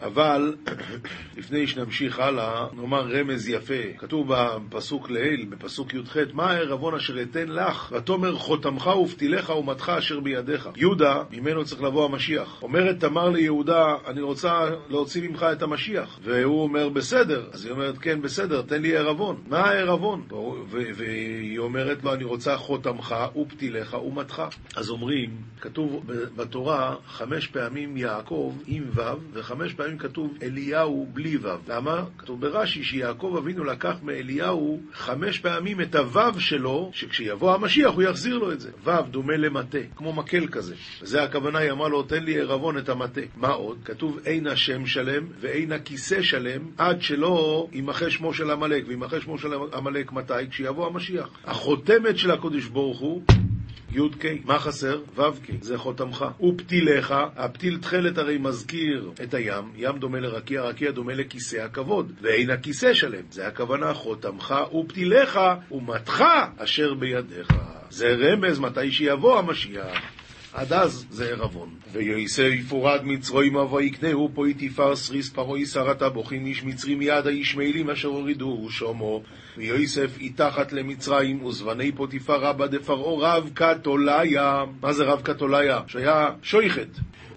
אבל 0.02 0.54
לפני 1.38 1.66
שנמשיך 1.66 2.18
הלאה, 2.18 2.66
נאמר 2.76 3.08
רמז 3.12 3.48
יפה. 3.48 3.74
כתוב 3.98 4.28
בפסוק 4.68 5.10
לעיל, 5.10 5.46
בפסוק 5.48 5.94
י"ח, 5.94 6.16
מה 6.32 6.50
הערבון 6.50 6.94
אשר 6.94 7.22
אתן 7.22 7.48
לך, 7.48 7.92
ותאמר 7.96 8.34
חותמך 8.34 8.86
ופתילך 8.86 9.50
ומתך 9.50 9.92
אשר 9.98 10.20
בידיך. 10.20 10.68
יהודה, 10.76 11.22
ממנו 11.30 11.64
צריך 11.64 11.82
לבוא 11.82 12.04
המשיח. 12.04 12.62
אומרת 12.62 13.00
תמר 13.00 13.28
ליהודה, 13.28 13.84
אני 14.06 14.20
רוצה 14.20 14.70
להוציא 14.88 15.28
ממך 15.28 15.46
את 15.52 15.62
המשיח. 15.62 16.18
והוא 16.22 16.62
אומר, 16.62 16.88
בסדר. 16.88 17.44
אז 17.52 17.64
היא 17.64 17.72
אומרת, 17.72 17.98
כן, 17.98 18.22
בסדר, 18.22 18.62
תן 18.62 18.82
לי 18.82 18.96
ערבון. 18.96 19.42
מה 19.48 19.58
הערבון? 19.58 20.22
והיא 20.70 21.58
אומרת 21.58 22.04
לו, 22.04 22.14
אני 22.14 22.24
רוצה 22.24 22.56
חותמך 22.56 23.14
ופתילך 23.36 23.94
ומתך. 23.94 24.42
אז 24.76 24.90
אומרים, 24.90 25.30
כתוב 25.60 26.01
בתורה 26.36 26.96
חמש 27.06 27.46
פעמים 27.46 27.96
יעקב 27.96 28.54
עם 28.66 28.84
ו' 28.94 29.00
וחמש 29.32 29.72
פעמים 29.72 29.98
כתוב 29.98 30.34
אליהו 30.42 31.08
בלי 31.12 31.36
ו'. 31.36 31.48
למה? 31.68 32.04
כתוב 32.18 32.40
ברש"י 32.40 32.84
שיעקב 32.84 33.34
אבינו 33.38 33.64
לקח 33.64 33.94
מאליהו 34.02 34.80
חמש 34.92 35.38
פעמים 35.38 35.80
את 35.80 35.94
הו' 35.94 36.40
שלו, 36.40 36.90
שכשיבוא 36.94 37.54
המשיח 37.54 37.94
הוא 37.94 38.02
יחזיר 38.02 38.38
לו 38.38 38.52
את 38.52 38.60
זה. 38.60 38.70
ו' 38.84 39.02
דומה 39.10 39.36
למטה, 39.36 39.78
כמו 39.96 40.12
מקל 40.12 40.46
כזה. 40.46 40.74
וזה 41.02 41.22
הכוונה, 41.22 41.58
היא 41.58 41.70
אמרה 41.70 41.88
לו, 41.88 42.02
תן 42.02 42.24
לי 42.24 42.40
ערבון 42.40 42.78
את 42.78 42.88
המטה. 42.88 43.20
מה 43.36 43.48
עוד? 43.48 43.78
כתוב 43.84 44.18
אין 44.24 44.46
השם 44.46 44.86
שלם 44.86 45.26
ואין 45.40 45.72
הכיסא 45.72 46.22
שלם 46.22 46.60
עד 46.78 47.02
שלא 47.02 47.68
יימחה 47.72 48.10
שמו 48.10 48.34
של 48.34 48.50
עמלק. 48.50 48.84
ויימחה 48.86 49.20
שמו 49.20 49.38
של 49.38 49.50
עמלק 49.74 50.12
מתי? 50.12 50.34
כשיבוא 50.50 50.86
המשיח. 50.86 51.28
החותמת 51.44 52.18
של 52.18 52.30
הקדוש 52.30 52.66
ברוך 52.66 53.00
הוא 53.00 53.22
י"ק, 53.94 54.24
מה 54.44 54.58
חסר? 54.58 55.00
ו"ק, 55.16 55.50
זה 55.60 55.78
חותמך. 55.78 56.24
ופתיליך, 56.40 57.14
הפתיל 57.36 57.78
תכלת 57.78 58.18
הרי 58.18 58.38
מזכיר 58.38 59.10
את 59.22 59.34
הים, 59.34 59.64
ים 59.76 59.98
דומה 59.98 60.20
לרקיע, 60.20 60.62
רקיע 60.62 60.90
דומה 60.90 61.14
לכיסא 61.14 61.56
הכבוד, 61.56 62.12
ואין 62.22 62.50
הכיסא 62.50 62.94
שלם. 62.94 63.24
זה 63.30 63.46
הכוונה 63.46 63.94
חותמך 63.94 64.54
ופתיליך 64.74 65.38
ומתך 65.70 66.24
אשר 66.58 66.94
בידיך. 66.94 67.48
זה 67.90 68.16
רמז 68.18 68.58
מתי 68.58 68.92
שיבוא 68.92 69.38
המשיח. 69.38 70.21
עד 70.52 70.72
אז 70.72 71.06
זה 71.10 71.28
ערבון. 71.28 71.68
ויועסה 71.92 72.42
יפורד 72.42 73.00
מצרוימה 73.04 73.74
ויקנהו 73.74 74.30
פה 74.34 74.48
יתפר 74.48 74.96
סריס 74.96 75.30
פרוי 75.30 75.66
שרתה 75.66 76.08
בוכים 76.08 76.46
איש 76.46 76.64
מצרי 76.64 76.94
מיד 76.94 77.26
האיש 77.26 77.56
מעילים 77.56 77.90
אשר 77.90 78.08
הורידו 78.08 78.66
שומו 78.70 79.22
ויוסף 79.56 80.18
איתחת 80.20 80.72
למצרים 80.72 81.44
וזבני 81.44 81.92
פוטיפר 81.92 82.40
רבא 82.40 82.66
דפרעו 82.66 83.18
רב 83.18 83.50
קתוליה 83.54 84.64
מה 84.80 84.92
זה 84.92 85.04
רב 85.04 85.22
קתוליה? 85.22 85.80
שהיה 85.86 86.30
שויכת 86.42 86.88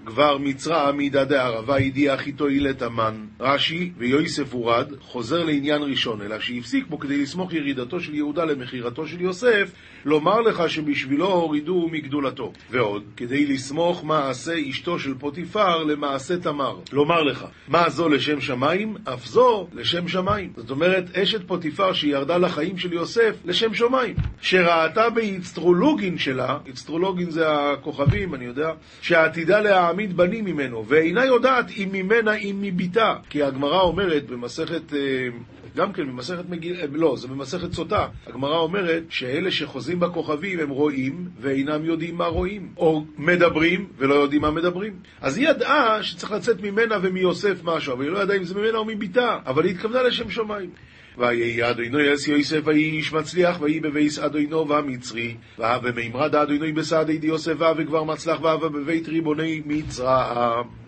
כבר 0.05 0.37
מצרע 0.37 0.91
מידא 0.91 1.23
דערבה 1.23 1.77
הדיח 1.77 2.27
איתו 2.27 2.47
אילת 2.47 2.81
המן. 2.81 3.15
רש"י 3.39 3.91
ויוסף 3.97 4.53
הורד 4.53 4.91
חוזר 4.99 5.43
לעניין 5.43 5.81
ראשון, 5.83 6.21
אלא 6.21 6.39
שהפסיק 6.39 6.87
בו 6.87 6.99
כדי 6.99 7.17
לסמוך 7.17 7.53
ירידתו 7.53 7.99
של 7.99 8.15
יהודה 8.15 8.45
למכירתו 8.45 9.07
של 9.07 9.21
יוסף, 9.21 9.71
לומר 10.05 10.41
לך 10.41 10.69
שבשבילו 10.69 11.25
הורידו 11.25 11.89
מגדולתו. 11.91 12.53
ועוד, 12.71 13.03
כדי 13.17 13.45
לסמוך 13.45 14.03
מעשה 14.03 14.53
אשתו 14.69 14.99
של 14.99 15.13
פוטיפר 15.13 15.83
למעשה 15.83 16.37
תמר. 16.37 16.75
לומר 16.91 17.23
לך, 17.23 17.45
מה 17.67 17.89
זו 17.89 18.09
לשם 18.09 18.41
שמיים? 18.41 18.95
אף 19.13 19.25
זו 19.25 19.67
לשם 19.73 20.07
שמיים. 20.07 20.53
זאת 20.55 20.71
אומרת, 20.71 21.17
אשת 21.17 21.47
פוטיפר 21.47 21.93
שירדה 21.93 22.37
לחיים 22.37 22.77
של 22.77 22.93
יוסף 22.93 23.35
לשם 23.45 23.73
שמיים. 23.73 24.15
שראתה 24.41 25.09
באצטרולוגין 25.09 26.17
שלה, 26.17 26.57
אצטרולוגין 26.69 27.29
זה 27.29 27.45
הכוכבים, 27.51 28.35
אני 28.35 28.45
יודע, 28.45 28.69
שעתידה 29.01 29.61
לה... 29.61 29.94
להעמיד 29.95 30.17
בנים 30.17 30.45
ממנו, 30.45 30.85
ואינה 30.87 31.25
יודעת 31.25 31.65
אם 31.77 31.89
ממנה 31.91 32.33
אם 32.33 32.57
מביתה. 32.61 33.15
כי 33.29 33.43
הגמרא 33.43 33.81
אומרת 33.81 34.27
במסכת... 34.27 34.93
אה, 34.93 35.27
גם 35.75 35.93
כן 35.93 36.07
במסכת 36.07 36.49
מגיל... 36.49 36.75
אה, 36.81 36.85
לא, 36.91 37.15
זה 37.17 37.27
במסכת 37.27 37.73
סוטה. 37.73 38.07
הגמרא 38.27 38.57
אומרת 38.57 39.03
שאלה 39.09 39.51
שחוזים 39.51 39.99
בכוכבים 39.99 40.59
הם 40.59 40.69
רואים 40.69 41.29
ואינם 41.39 41.85
יודעים 41.85 42.15
מה 42.15 42.25
רואים. 42.25 42.69
או 42.77 43.05
מדברים 43.17 43.87
ולא 43.97 44.13
יודעים 44.13 44.41
מה 44.41 44.51
מדברים. 44.51 44.93
אז 45.21 45.37
היא 45.37 45.49
ידעה 45.49 46.03
שצריך 46.03 46.31
לצאת 46.31 46.61
ממנה 46.61 46.95
ומיוסף 47.01 47.63
משהו, 47.63 47.93
אבל 47.93 48.03
היא 48.03 48.11
לא 48.11 48.19
ידעה 48.19 48.37
אם 48.37 48.43
זה 48.43 48.55
ממנה 48.55 48.77
או 48.77 48.85
מביתה, 48.85 49.37
אבל 49.45 49.65
היא 49.65 49.73
התכוונה 49.73 50.03
לשם 50.03 50.29
שמיים. 50.29 50.69
ויהי 51.17 51.69
אדוני 51.69 52.03
יס 52.03 52.27
יוסף 52.27 52.61
ויהי 52.65 52.89
איש 52.89 53.13
מצליח 53.13 53.61
ויהי 53.61 53.79
בבייס 53.79 54.19
אדונו 54.19 54.67
והמצרי. 54.69 55.35
והווה 55.57 55.91
מימרד 55.91 56.35
אדוני 56.35 56.71
בסעדי 56.71 57.17
די 57.17 57.27
יוסף 57.27 57.53
והווה 57.57 57.85
כבר 57.85 58.03
מצלח 58.03 58.41
והווה 58.41 58.69
בבית 58.69 59.07
ריבוני 59.07 59.61
מצרים 59.65 60.84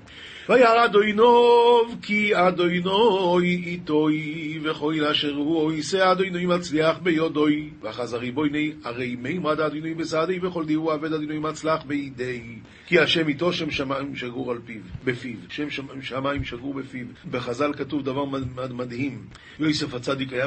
וירא 0.49 0.85
אדוינוב 0.85 1.95
כי 2.01 2.31
אדוינוי 2.35 3.63
איתוי 3.65 4.59
וכל 4.63 4.93
אשר 5.11 5.33
הוא 5.35 5.61
אויסה 5.61 6.11
אדוינוי 6.11 6.45
מצליח 6.45 6.97
ביודוי 6.97 7.69
וחזרי 7.81 8.31
בויני 8.31 8.71
הרי 8.83 9.15
מימרד 9.15 9.59
אדוינוי 9.59 9.93
בסעדי 9.93 10.39
וכל 10.41 10.65
דיהו 10.65 10.91
עבד 10.91 11.13
אדוינוי 11.13 11.39
מצלח 11.39 11.83
בידי 11.83 12.59
כי 12.87 12.99
השם 12.99 13.27
איתו 13.27 13.53
שם 13.53 13.71
שמיים 13.71 14.15
שגור 14.15 14.51
על 14.51 14.57
פיו, 14.65 14.81
בפיו, 15.03 15.35
שם 15.49 15.67
שמיים 16.01 16.43
שגור 16.43 16.73
בפיו. 16.73 17.05
בחז"ל 17.31 17.73
כתוב 17.77 18.03
דבר 18.03 18.25
מדהים. 18.71 19.25
יוסף 19.59 19.93
הצדיק 19.93 20.33
היה 20.33 20.45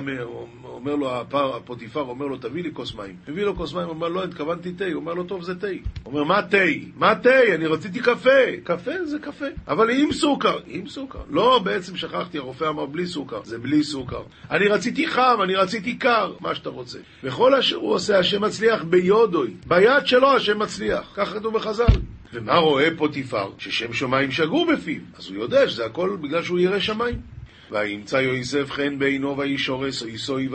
אומר 0.64 0.94
לו, 0.94 1.20
הפוטיפר 1.32 2.00
אומר 2.00 2.26
לו, 2.26 2.36
תביא 2.36 2.62
לי 2.62 2.70
כוס 2.72 2.94
מים. 2.94 3.16
מביא 3.28 3.44
לו 3.44 3.56
כוס 3.56 3.74
מים, 3.74 3.88
אומר 3.88 4.08
לא, 4.08 4.24
התכוונתי 4.24 4.72
תה. 4.72 4.84
אומר 4.94 5.14
לו, 5.14 5.24
טוב, 5.24 5.42
זה 5.42 5.54
תה. 5.54 5.66
אומר, 6.06 6.24
מה 6.24 6.42
תה? 6.42 6.58
מה 6.96 7.14
תה? 7.14 7.54
אני 7.54 7.66
רציתי 7.66 8.00
קפה. 8.00 8.56
קפה 8.64 9.04
זה 9.04 9.18
קפה. 9.18 9.46
אבל 9.68 9.89
עם 9.92 10.12
סוכר. 10.12 10.58
עם 10.66 10.88
סוכר. 10.88 11.18
לא, 11.30 11.58
בעצם 11.58 11.96
שכחתי, 11.96 12.38
הרופא 12.38 12.64
אמר 12.64 12.86
בלי 12.86 13.06
סוכר. 13.06 13.40
זה 13.44 13.58
בלי 13.58 13.84
סוכר. 13.84 14.22
אני 14.50 14.68
רציתי 14.68 15.08
חם, 15.08 15.38
אני 15.42 15.54
רציתי 15.54 15.96
קר, 15.96 16.32
מה 16.40 16.54
שאתה 16.54 16.68
רוצה. 16.68 16.98
וכל 17.24 17.54
אשר 17.54 17.76
הוא 17.76 17.94
עושה, 17.94 18.18
השם 18.18 18.44
מצליח 18.44 18.82
ביודוי. 18.82 19.50
ביד 19.66 20.06
שלו 20.06 20.36
השם 20.36 20.58
מצליח. 20.58 21.12
כך 21.14 21.28
כתוב 21.28 21.54
בחז"ל. 21.54 22.00
ומה 22.32 22.56
רואה 22.56 22.88
פוטיפר? 22.96 23.50
ששם 23.58 23.92
שמיים 23.92 24.30
שגור 24.30 24.66
בפיו. 24.72 25.00
אז 25.18 25.28
הוא 25.28 25.36
יודע 25.36 25.68
שזה 25.68 25.86
הכל 25.86 26.16
בגלל 26.20 26.42
שהוא 26.42 26.58
ירא 26.58 26.78
שמיים. 26.78 27.20
וימצא 27.70 28.16
יוסף 28.16 28.70
חן 28.70 28.98
בעינו 28.98 29.38
וישורס 29.38 30.02
איסוי 30.02 30.48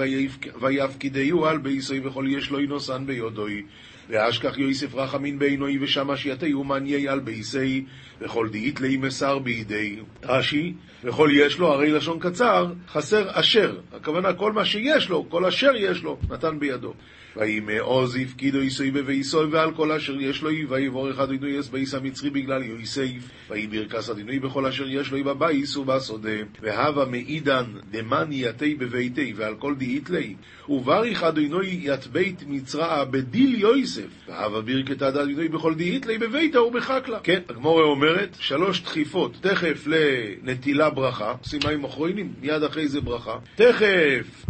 ויפקידהו 0.61 1.45
על 1.45 1.57
באיסוי 1.57 2.07
וכל 2.07 2.25
יש 2.29 2.49
לו 2.49 2.59
ינוסן 2.59 3.05
ביודוי. 3.05 3.63
ואשכח 4.09 4.57
יוסף 4.57 4.95
רחמין 4.95 5.39
בעינוי 5.39 5.77
ושמה 5.81 6.17
שיתהו 6.17 6.63
מניי 6.63 7.07
על 7.07 7.19
בייסי 7.19 7.85
וכל 8.21 8.49
דאית 8.49 8.81
לי 8.81 8.97
מסר 8.97 9.39
בידי. 9.39 9.95
רש"י, 10.23 10.73
וכל 11.03 11.29
יש 11.33 11.59
לו, 11.59 11.73
הרי 11.73 11.91
לשון 11.91 12.19
קצר, 12.19 12.73
חסר 12.87 13.27
אשר. 13.31 13.77
הכוונה 13.93 14.33
כל 14.33 14.51
מה 14.53 14.65
שיש 14.65 15.09
לו, 15.09 15.29
כל 15.29 15.45
אשר 15.45 15.71
יש 15.75 16.03
לו, 16.03 16.17
נתן 16.29 16.59
בידו. 16.59 16.93
ויהי 17.37 17.59
מאז 17.59 18.15
הפקיד 18.15 18.61
אותו 18.61 18.91
בביתו 18.91 19.45
ועל 19.45 19.71
כל 19.71 19.91
אשר 19.91 20.21
יש 20.21 20.41
לו 20.41 20.49
ויברך 20.69 21.19
אדוני 21.19 21.59
את 21.59 21.67
בית 21.67 21.93
המצרי 21.93 22.29
בגלל 22.29 22.63
יוסף 22.63 23.29
ויהי 23.49 23.67
ברכת 23.67 24.09
אדוני 24.09 24.39
בכל 24.39 24.65
אשר 24.65 24.87
יש 24.87 25.11
לו 25.11 25.23
בבית 25.23 25.77
ובשדה. 25.77 26.29
והוה 26.61 27.05
מעידן 27.05 27.65
דמני 27.91 28.35
יתיה 28.35 28.75
בביתיה 28.75 29.33
ועל 29.35 29.55
כל 29.55 29.75
דאית 29.75 30.09
ליה. 30.09 30.35
ובריך 30.69 31.23
אדוני 31.23 31.79
ית 31.81 32.07
בית 32.07 32.43
מצראה 32.47 33.05
בדיל 33.05 33.55
יוסף 33.55 34.07
והוה 34.27 34.61
ברכתא 34.61 35.01
דאדוני 35.01 35.47
בכל 35.47 35.73
דאית 35.73 36.05
ליה 36.05 36.17
בביתא 36.17 36.61
ובחקלא. 36.61 37.19
כן, 37.19 37.39
הגמרא 37.49 37.83
אומרת 37.83 38.37
שלוש 38.39 38.81
תכיפות 38.81 39.37
תכף 39.41 39.87
לנטילה 39.87 40.89
ברכה 40.89 41.33
עושים 41.41 41.59
מים 41.65 41.83
אחרונים 41.83 42.33
מיד 42.41 42.63
אחרי 42.63 42.87
זה 42.87 43.01
ברכה. 43.01 43.37
תכף 43.55 44.45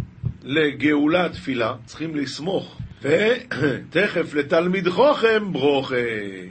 לגאולה 0.46 1.28
תפילה, 1.28 1.74
צריכים 1.84 2.16
לסמוך. 2.16 2.78
ותכף 3.02 4.34
לתלמיד 4.34 4.88
חוכם 4.88 5.52
ברוכה. 5.52 5.96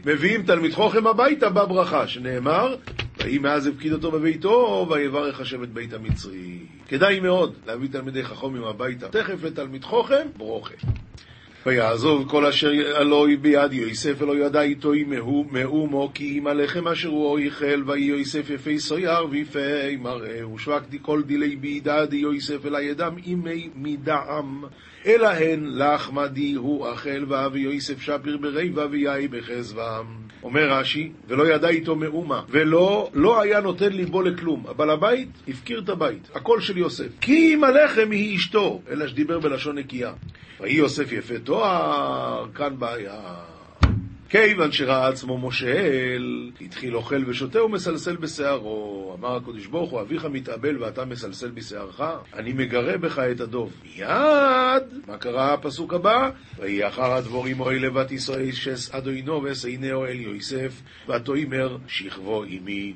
מביאים 0.05 0.43
תלמיד 0.43 0.73
חוכם 0.73 1.07
הביתה 1.07 1.49
בברכה, 1.49 2.07
שנאמר, 2.07 2.75
ויהי 3.17 3.37
מאז 3.37 3.67
הפקיד 3.67 3.93
אותו 3.93 4.11
בביתו, 4.11 4.87
ויברך 4.89 5.39
השם 5.39 5.63
את 5.63 5.69
בית 5.69 5.93
המצרי. 5.93 6.59
כדאי 6.87 7.19
מאוד 7.19 7.53
להביא 7.67 7.89
תלמידי 7.91 8.23
חכמים 8.23 8.63
הביתה. 8.63 9.07
תכף 9.07 9.43
לתלמיד 9.43 9.83
חוכם, 9.83 10.27
ברוכה. 10.37 10.73
ויעזוב 11.65 12.29
כל 12.29 12.45
אשר 12.45 12.71
אלוהי 13.01 13.35
ביד 13.35 13.73
יוסף 13.73 14.21
אלוהי 14.21 14.39
ידע 14.39 14.61
איתו 14.61 14.91
מאומו 15.51 16.11
כי 16.13 16.39
אם 16.39 16.47
הלחם 16.47 16.87
אשר 16.87 17.09
הוא 17.09 17.27
אויכל 17.27 17.83
ויהי 17.85 18.03
יוסף 18.03 18.49
יפי 18.49 18.79
סויר 18.79 19.25
ויפי 19.29 19.95
מראה 19.99 20.47
ושבקתי 20.47 20.97
כל 21.01 21.21
דילי 21.21 21.55
בידה 21.55 22.05
די 22.05 22.17
יוסף 22.17 22.65
אלא 22.65 22.77
ידם 22.77 23.15
אימי 23.25 23.69
מדעם. 23.75 24.63
אלא 25.05 25.27
הן 25.27 25.65
לחמה 25.65 26.27
די 26.27 26.53
הוא 26.53 26.93
אכל 26.93 27.25
ואבי 27.27 27.59
יוסף 27.59 28.01
שפיר 28.01 28.37
בריבה 28.37 28.85
ויהי 28.91 29.27
בחזבם. 29.27 30.05
אומר 30.43 30.71
רש"י 30.71 31.11
ולא 31.27 31.47
ידע 31.47 31.67
איתו 31.67 31.95
מאומה 31.95 32.41
ולא 32.49 33.09
לא 33.13 33.41
היה 33.41 33.59
נותן 33.59 33.93
ליבו 33.93 34.21
לכלום. 34.21 34.63
הבעל 34.67 34.89
הבית 34.89 35.29
הפקיר 35.47 35.79
את 35.79 35.89
הבית 35.89 36.29
הכל 36.35 36.59
של 36.61 36.77
יוסף. 36.77 37.09
כי 37.21 37.53
אם 37.53 37.63
הלחם 37.63 38.11
היא 38.11 38.35
אשתו. 38.35 38.81
אלא 38.91 39.07
שדיבר 39.07 39.39
בלשון 39.39 39.77
נקייה 39.77 40.13
ויהי 40.59 40.75
יוסף 40.75 41.11
יפה 41.11 41.39
תואר, 41.39 42.47
כאן 42.55 42.79
בעיה. 42.79 43.35
כיוון 44.29 44.71
שראה 44.71 45.07
עצמו 45.07 45.37
מושל, 45.37 46.51
התחיל 46.61 46.95
אוכל 46.95 47.23
ושותה 47.27 47.63
ומסלסל 47.63 48.15
בשערו. 48.15 49.15
אמר 49.19 49.35
הקדוש 49.35 49.65
ברוך 49.65 49.91
הוא, 49.91 50.01
אביך 50.01 50.25
מתאבל 50.25 50.83
ואתה 50.83 51.05
מסלסל 51.05 51.51
בשערך, 51.51 52.01
אני 52.33 52.53
מגרה 52.53 52.97
בך 52.97 53.19
את 53.19 53.39
הדוב. 53.39 53.73
מיד! 53.83 54.83
מה 55.07 55.17
קרה 55.19 55.53
הפסוק 55.53 55.93
הבא? 55.93 56.29
ויהי 56.59 56.87
אחר 56.87 57.13
הדבורים 57.13 57.59
אוי 57.59 57.79
לבת 57.79 58.11
ישראל 58.11 58.51
שס 58.51 58.95
אדוינו 58.95 59.43
וסעינהו 59.43 60.05
אל 60.05 60.19
יוסף, 60.19 60.81
ותאמר 61.09 61.77
שכבו 61.87 62.43
עמי. 62.43 62.93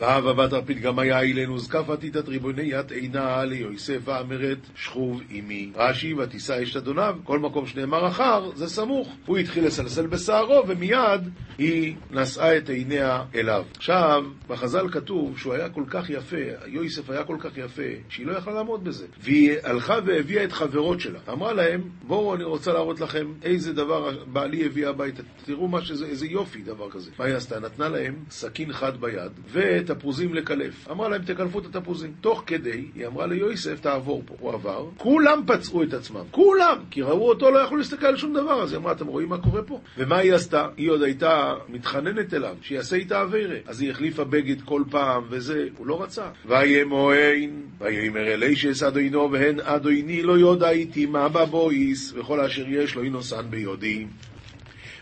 והבה 0.00 0.32
בת 0.32 0.52
הרפית 0.52 0.80
גם 0.80 0.98
היה 0.98 1.20
אילנו 1.20 1.56
עתידת 1.92 2.28
ריבוני 2.28 2.62
ית 2.62 2.90
עינה 2.90 3.44
ליוסף 3.44 3.98
ואמרת 4.04 4.58
שכוב 4.74 5.22
עמי. 5.30 5.72
רש"י 5.76 6.14
ותישא 6.14 6.62
אשת 6.62 6.76
אדוניו, 6.76 7.16
כל 7.24 7.38
מקום 7.38 7.66
שנאמר 7.66 8.08
אחר 8.08 8.50
זה 8.54 8.68
סמוך. 8.68 9.16
הוא 9.26 9.38
התחיל 9.38 9.66
לסלסל 9.66 10.06
בשערו 10.06 10.62
ומיד 10.68 11.20
היא 11.58 11.94
נשאה 12.10 12.56
את 12.56 12.68
עיניה 12.68 13.22
אליו. 13.34 13.64
עכשיו, 13.76 14.24
בחז"ל 14.48 14.88
כתוב 14.92 15.38
שהוא 15.38 15.54
היה 15.54 15.68
כל 15.68 15.84
כך 15.90 16.10
יפה, 16.10 16.36
יוסף 16.66 17.10
היה 17.10 17.24
כל 17.24 17.36
כך 17.40 17.58
יפה, 17.58 17.82
שהיא 18.08 18.26
לא 18.26 18.32
יכלה 18.32 18.54
לעמוד 18.54 18.84
בזה. 18.84 19.06
והיא 19.20 19.52
הלכה 19.62 19.96
והביאה 20.06 20.44
את 20.44 20.52
חברות 20.52 21.00
שלה. 21.00 21.18
אמרה 21.28 21.52
להם, 21.52 21.80
בואו 22.02 22.34
אני 22.34 22.44
רוצה 22.44 22.72
להראות 22.72 23.00
לכם 23.00 23.32
איזה 23.42 23.72
דבר 23.72 24.24
בעלי 24.26 24.66
הביא 24.66 24.88
הביתה. 24.88 25.22
תראו 25.44 25.68
מה 25.68 25.82
שזה, 25.82 26.06
איזה 26.06 26.26
יופי 26.26 26.62
דבר 26.62 26.90
כזה. 26.90 27.10
מה 27.18 27.24
היא 27.24 27.34
עשתה? 27.34 27.60
נתנה 27.60 27.88
להם 27.88 28.14
סכין 28.30 28.72
חד 28.72 29.00
ביד, 29.00 29.32
ואת 29.46 29.89
תפוזים 29.94 30.34
לקלף. 30.34 30.88
אמרה 30.90 31.08
להם, 31.08 31.22
תקלפו 31.22 31.58
את 31.58 31.64
התפוזים. 31.76 32.12
תוך 32.20 32.42
כדי, 32.46 32.84
היא 32.94 33.06
אמרה 33.06 33.26
ליוסף, 33.26 33.80
תעבור 33.80 34.22
פה. 34.26 34.34
הוא 34.40 34.52
עבר, 34.52 34.86
כולם 34.96 35.42
פצעו 35.46 35.82
את 35.82 35.94
עצמם. 35.94 36.24
כולם! 36.30 36.76
כי 36.90 37.02
ראו 37.02 37.28
אותו, 37.28 37.50
לא 37.50 37.58
יכלו 37.58 37.76
להסתכל 37.76 38.06
על 38.06 38.16
שום 38.16 38.32
דבר. 38.32 38.62
אז 38.62 38.72
היא 38.72 38.78
אמרה, 38.78 38.92
אתם 38.92 39.06
רואים 39.06 39.28
מה 39.28 39.38
קורה 39.38 39.62
פה? 39.62 39.80
ומה 39.98 40.16
היא 40.16 40.34
עשתה? 40.34 40.66
היא 40.76 40.90
עוד 40.90 41.02
הייתה 41.02 41.54
מתחננת 41.68 42.34
אליו, 42.34 42.56
שיעשה 42.62 42.96
איתה 42.96 43.22
אביירה. 43.22 43.56
אז 43.66 43.80
היא 43.80 43.90
החליפה 43.90 44.24
בגד 44.24 44.60
כל 44.62 44.82
פעם, 44.90 45.22
וזה, 45.30 45.68
הוא 45.76 45.86
לא 45.86 46.02
רצה. 46.02 46.24
וימוהן, 46.46 47.50
ויאמר 47.80 48.34
אלי 48.34 48.56
שאסד 48.56 48.96
עינו, 48.96 49.32
והן 49.32 49.60
אדויני 49.60 50.22
לא 50.22 50.38
יודע 50.38 50.70
איתי 50.70 51.06
מה 51.06 51.28
בבויס, 51.28 52.12
וכל 52.16 52.40
אשר 52.40 52.64
יש 52.68 52.94
לו 52.94 53.02
אינוסן 53.02 53.50
ביודי. 53.50 54.06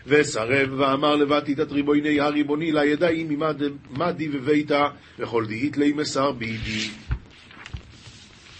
וסרב 0.09 0.73
ואמר 0.77 1.15
לבתי 1.15 1.55
תתריבויני 1.55 2.19
הריבוני 2.19 2.71
לה 2.71 2.85
ידעי 2.85 3.23
ממדי 3.23 4.29
וביתה 4.31 4.87
וכל 5.19 5.45
דהית 5.45 5.77
לי 5.77 5.93
מסר 5.93 6.31
בידי. 6.31 7.08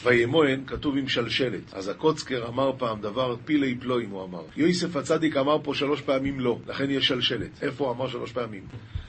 וימוהן 0.04 0.64
כתוב 0.68 0.98
עם 0.98 1.08
שלשלת. 1.08 1.74
אז 1.74 1.88
הקוצקר 1.88 2.48
אמר 2.48 2.72
פעם 2.78 3.02
דבר 3.02 3.36
פילי 3.46 3.76
פלואים, 3.76 4.10
הוא 4.10 4.24
אמר. 4.24 4.44
יוסף 4.58 4.96
הצדיק 4.96 5.38
אמר 5.38 5.58
פה 5.64 5.74
שלוש 5.74 6.02
פעמים 6.02 6.40
לא, 6.40 6.60
לכן 6.68 6.92
יש 6.92 7.08
שלשלת. 7.08 7.64
איפה 7.64 7.84
הוא 7.86 7.94
אמר 7.94 8.08
שלוש 8.08 8.32
פעמים? 8.32 8.64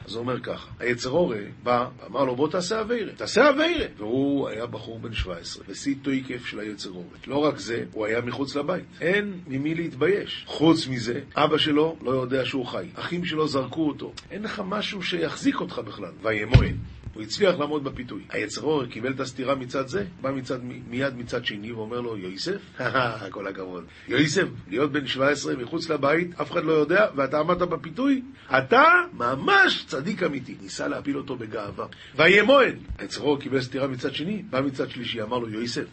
אז 0.04 0.14
הוא 0.14 0.20
אומר 0.20 0.40
ככה, 0.40 0.70
היצר 0.78 1.10
אורה 1.10 1.38
בא, 1.62 1.88
אמר 2.06 2.24
לו 2.24 2.36
בוא 2.36 2.48
תעשה 2.48 2.80
אביירה, 2.80 3.12
תעשה 3.12 3.50
אביירה! 3.50 3.86
והוא 3.96 4.48
היה 4.48 4.66
בחור 4.66 4.98
בן 4.98 5.12
17, 5.12 5.64
בשיא 5.68 5.94
תויקף 6.02 6.46
של 6.46 6.60
היצר 6.60 6.90
אורה. 6.90 7.16
לא 7.26 7.36
רק 7.36 7.58
זה, 7.58 7.84
הוא 7.92 8.06
היה 8.06 8.20
מחוץ 8.20 8.56
לבית. 8.56 8.84
אין 9.00 9.40
ממי 9.46 9.74
להתבייש. 9.74 10.44
חוץ 10.46 10.88
מזה, 10.88 11.20
אבא 11.34 11.58
שלו 11.58 11.96
לא 12.02 12.10
יודע 12.10 12.44
שהוא 12.44 12.66
חי. 12.66 12.86
אחים 12.94 13.24
שלו 13.24 13.48
זרקו 13.48 13.88
אותו. 13.88 14.12
אין 14.30 14.42
לך 14.42 14.62
משהו 14.66 15.02
שיחזיק 15.02 15.60
אותך 15.60 15.78
בכלל. 15.78 16.12
וימוהן. 16.22 16.76
הוא 17.14 17.22
הצליח 17.22 17.58
לעמוד 17.58 17.84
בפיתוי. 17.84 18.22
היצר 18.30 18.62
אור 18.62 18.86
קיבל 18.86 19.12
את 19.12 19.20
הסתירה 19.20 19.54
מצד 19.54 19.88
זה, 19.88 20.04
בא 20.20 20.30
מצד, 20.30 20.58
מיד 20.88 21.16
מצד 21.16 21.44
שני 21.44 21.72
ואומר 21.72 22.00
לו, 22.00 22.16
יויסף? 22.16 22.80
כל 23.30 23.46
הכבוד. 23.46 23.84
יויסף, 24.08 24.46
להיות 24.68 24.92
בן 24.92 25.06
17 25.06 25.56
מחוץ 25.56 25.88
לבית, 25.88 26.40
אף 26.40 26.52
אחד 26.52 26.64
לא 26.64 26.72
יודע, 26.72 27.06
ואתה 27.16 27.38
עמדת 27.38 27.68
בפיתוי? 27.68 28.22
אתה 28.58 28.84
ממש 29.12 29.84
צדיק 29.86 30.22
אמיתי. 30.22 30.54
ניסה 30.62 30.88
להפיל 30.88 31.16
אותו 31.16 31.36
בגאווה. 31.36 31.86
ויהיה 32.16 32.42
מועד. 32.42 32.76
היצר 32.98 33.20
אור 33.20 33.40
קיבל 33.40 33.60
סתירה 33.60 33.86
מצד 33.86 34.14
שני, 34.14 34.42
בא 34.50 34.60
מצד 34.60 34.90
שלישי, 34.90 35.22
אמר 35.22 35.38
לו, 35.38 35.48
יויסף, 35.48 35.84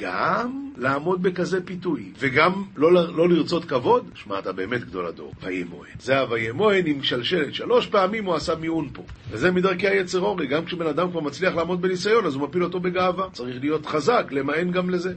גם 0.00 0.70
לעמוד 0.76 1.22
בכזה 1.22 1.64
פיתוי, 1.64 2.12
וגם 2.18 2.52
לא, 2.76 2.92
לא 2.92 3.28
לרצות 3.28 3.64
כבוד, 3.64 4.10
שמע, 4.14 4.38
אתה 4.38 4.52
באמת 4.52 4.84
גדול 4.84 5.06
הדור. 5.06 5.32
ויהי 5.42 5.64
מועד. 5.64 6.00
זה 6.00 6.18
ה"ויהי 6.18 6.52
מועד" 6.52 6.86
עם 6.86 7.02
שלשלת. 7.02 7.54
שלוש 7.54 7.86
פעמים 7.86 8.24
הוא 8.24 8.34
עשה 8.34 8.54
מיון 8.54 8.88
פה. 8.92 9.02
וזה 9.30 9.50
מדרכי 9.50 9.88
היצר 9.88 10.20
אורי. 10.20 10.46
גם 10.46 10.64
כשבן 10.64 10.86
אדם 10.86 11.10
כבר 11.10 11.20
מצליח 11.20 11.54
לעמוד 11.54 11.82
בניסיון, 11.82 12.26
אז 12.26 12.34
הוא 12.34 12.48
מפיל 12.48 12.64
אותו 12.64 12.80
בגאווה. 12.80 13.28
צריך 13.32 13.56
להיות 13.60 13.86
חזק, 13.86 14.26
למען 14.30 14.70
גם 14.70 14.90
לזה. 14.90 15.14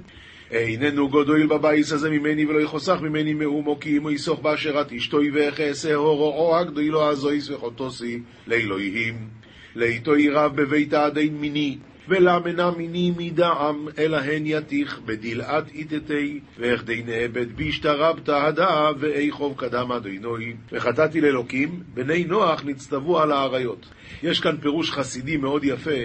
איננו 0.51 1.09
גודל 1.09 1.47
בבייס 1.47 1.91
הזה 1.91 2.09
ממני 2.09 2.45
ולא 2.45 2.59
יחוסך 2.59 2.97
ממני 3.01 3.33
מאומו 3.33 3.79
כי 3.79 3.97
אם 3.97 4.03
הוא 4.03 4.11
יסוך 4.11 4.39
באשר 4.39 4.81
את 4.81 4.91
אשתוי 4.91 5.31
ואחסה 5.33 5.95
הורו 5.95 6.57
הגדולו 6.57 7.09
הזויס 7.09 7.49
וחוטוסי 7.49 8.19
לאלוהים. 8.47 9.27
לאיתו 9.75 10.17
ירב 10.17 10.55
בבית 10.55 10.93
העדין 10.93 11.37
מיני 11.37 11.77
ולמנה 12.07 12.71
מיני 12.71 13.11
מדעם, 13.17 13.87
אלא 13.97 14.17
הן 14.17 14.43
יתיך 14.45 14.99
בדלעת 15.05 15.71
איתתי, 15.71 16.39
ואיכדי 16.57 17.03
נאבד 17.05 17.55
בישתרבת 17.55 18.29
הדעה, 18.29 18.91
ואי 18.99 19.31
חוב 19.31 19.53
קדם 19.57 19.91
אדינוי. 19.91 20.55
וחטאתי 20.71 21.21
לאלוקים, 21.21 21.83
בני 21.93 22.23
נוח 22.23 22.63
נצטוו 22.65 23.19
על 23.19 23.31
האריות. 23.31 23.85
יש 24.23 24.39
כאן 24.39 24.57
פירוש 24.57 24.91
חסידי 24.91 25.37
מאוד 25.37 25.63
יפה, 25.63 26.01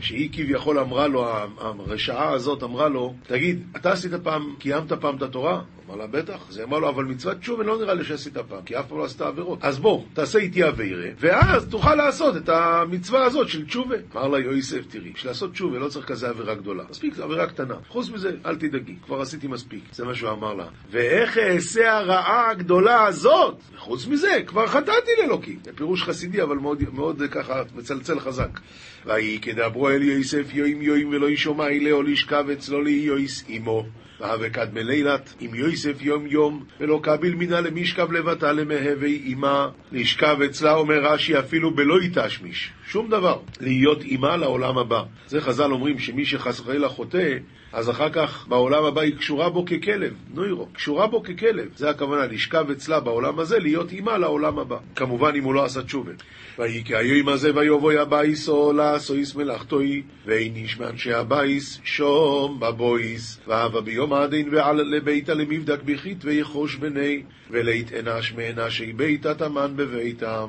שהיא 0.00 0.28
כביכול 0.32 0.78
אמרה 0.78 1.06
לו, 1.08 1.26
הרשעה 1.58 2.32
הזאת 2.32 2.62
אמרה 2.62 2.88
לו, 2.88 3.14
תגיד, 3.26 3.62
אתה 3.76 3.92
עשית 3.92 4.12
פעם, 4.14 4.54
קיימת 4.58 4.92
פעם 4.92 5.16
את 5.16 5.22
התורה? 5.22 5.62
אמר 5.90 5.98
לה, 5.98 6.06
בטח. 6.06 6.48
אז 6.48 6.56
היא 6.56 6.64
אמרה 6.64 6.78
לו, 6.78 6.88
אבל 6.88 7.04
מצוות 7.04 7.38
תשובה 7.38 7.64
לא 7.64 7.78
נראה 7.78 7.94
לי 7.94 8.04
שעשית 8.04 8.38
פעם, 8.38 8.62
כי 8.64 8.78
אף 8.78 8.86
פעם 8.88 8.98
לא 8.98 9.04
עשית 9.04 9.20
עבירות. 9.20 9.58
אז 9.62 9.78
בוא, 9.78 10.04
תעשה 10.14 10.38
איתי 10.38 10.68
אבירה, 10.68 11.08
ואז 11.18 11.68
תוכל 11.68 11.94
לעשות 11.94 12.36
את 12.36 12.48
המצווה 12.48 13.24
הזאת 13.24 13.48
של 13.48 13.66
תשובה. 13.66 13.96
אמר 14.14 14.28
לה 14.28 14.38
יוסף, 14.38 14.86
תראי, 14.88 15.10
בשביל 15.10 15.30
לעשות 15.30 15.52
תשובה 15.52 15.78
לא 15.78 15.88
צריך 15.88 16.06
כזה 16.06 16.28
עבירה 16.28 16.54
גדולה. 16.54 16.84
מספיק, 16.90 17.14
זו 17.14 17.24
עבירה 17.24 17.46
קטנה. 17.46 17.74
חוץ 17.88 18.10
מזה, 18.10 18.30
אל 18.46 18.56
תדאגי, 18.56 18.94
כבר 19.06 19.20
עשיתי 19.20 19.46
מספיק. 19.46 19.84
זה 19.92 20.04
מה 20.04 20.14
שהוא 20.14 20.30
אמר 20.30 20.54
לה. 20.54 20.66
ואיך 20.90 21.38
אעשה 21.38 21.98
הרעה 21.98 22.50
הגדולה 22.50 23.04
הזאת? 23.04 23.56
חוץ 23.78 24.06
מזה, 24.06 24.42
כבר 24.46 24.66
חטאתי 24.66 25.10
לאלוקים. 25.20 25.58
זה 25.64 25.70
פירוש 25.74 26.02
חסידי, 26.02 26.42
אבל 26.42 26.56
מאוד, 26.56 26.82
מאוד 26.92 27.22
ככה 27.30 27.62
מצלצל 27.74 28.20
חזק. 28.20 28.60
ויהי 29.06 29.38
כדברו 29.42 29.89
אל 29.90 30.02
יוסף 30.02 30.54
יוים 30.54 30.82
יוים 30.82 31.08
ולא 31.08 31.30
ישומע 31.30 31.68
אלהו 31.68 32.02
לשכב 32.02 32.44
אצלו 32.52 32.82
ליויס 32.82 33.44
עמו. 33.48 33.86
והווה 34.20 34.50
כד 34.50 34.74
מלילת 34.74 35.34
עם 35.40 35.54
יוסף 35.54 36.02
יום 36.02 36.26
יום 36.26 36.64
ולא 36.80 37.00
קביל 37.02 37.34
מינה 37.34 37.60
למשכב 37.60 38.12
לבטה 38.12 38.52
למהווה 38.52 39.08
אמה 39.32 39.68
לשכב 39.92 40.36
אצלה 40.42 40.74
אומר 40.74 40.98
רש"י 41.02 41.38
אפילו 41.38 41.74
בלא 41.74 42.02
יתשמיש 42.02 42.70
שום 42.90 43.10
דבר 43.10 43.38
להיות 43.60 44.02
אמה 44.14 44.36
לעולם 44.36 44.78
הבא 44.78 45.02
זה 45.26 45.40
חז"ל 45.40 45.72
אומרים 45.72 45.98
שמי 45.98 46.24
שחס 46.24 46.60
וחלילה 46.60 46.88
חוטא 46.88 47.36
אז 47.72 47.90
אחר 47.90 48.10
כך 48.10 48.46
בעולם 48.48 48.84
הבא 48.84 49.00
היא 49.00 49.16
קשורה 49.16 49.50
בו 49.50 49.64
ככלב, 49.64 50.14
נוירו, 50.34 50.66
קשורה 50.72 51.06
בו 51.06 51.22
ככלב. 51.22 51.68
זה 51.76 51.90
הכוונה, 51.90 52.26
לשכב 52.26 52.70
אצלה 52.70 53.00
בעולם 53.00 53.38
הזה, 53.38 53.58
להיות 53.58 53.92
אימה 53.92 54.18
לעולם 54.18 54.58
הבא. 54.58 54.76
כמובן 54.96 55.32
אם 55.36 55.44
הוא 55.44 55.54
לא 55.54 55.64
עשה 55.64 55.82
תשובה. 55.82 56.12
ויהי 56.58 56.84
כהיום 56.84 57.28
הזה 57.28 57.54
ויבוא 57.54 57.98
הביתה 57.98 58.48
לעשות 58.48 59.34
מלאכתו, 59.34 60.02
ואין 60.26 60.56
איש 60.56 60.78
מאנשי 60.78 61.12
הבית 61.12 61.80
שם 61.84 62.60
בבית. 62.60 63.40
והוה 63.46 63.80
ביומא 63.80 64.12
הדין 64.12 64.48
ועל 64.54 64.76
לביתא 64.76 65.34
למבדק 65.34 65.82
בכתבי 65.82 66.24
חושבניה, 66.24 67.22
ולית 67.50 67.92
אנש 67.92 68.32
מאנשי 68.32 68.92
ביתא 68.92 69.34
תמן 69.34 69.72
בביתא. 69.76 70.46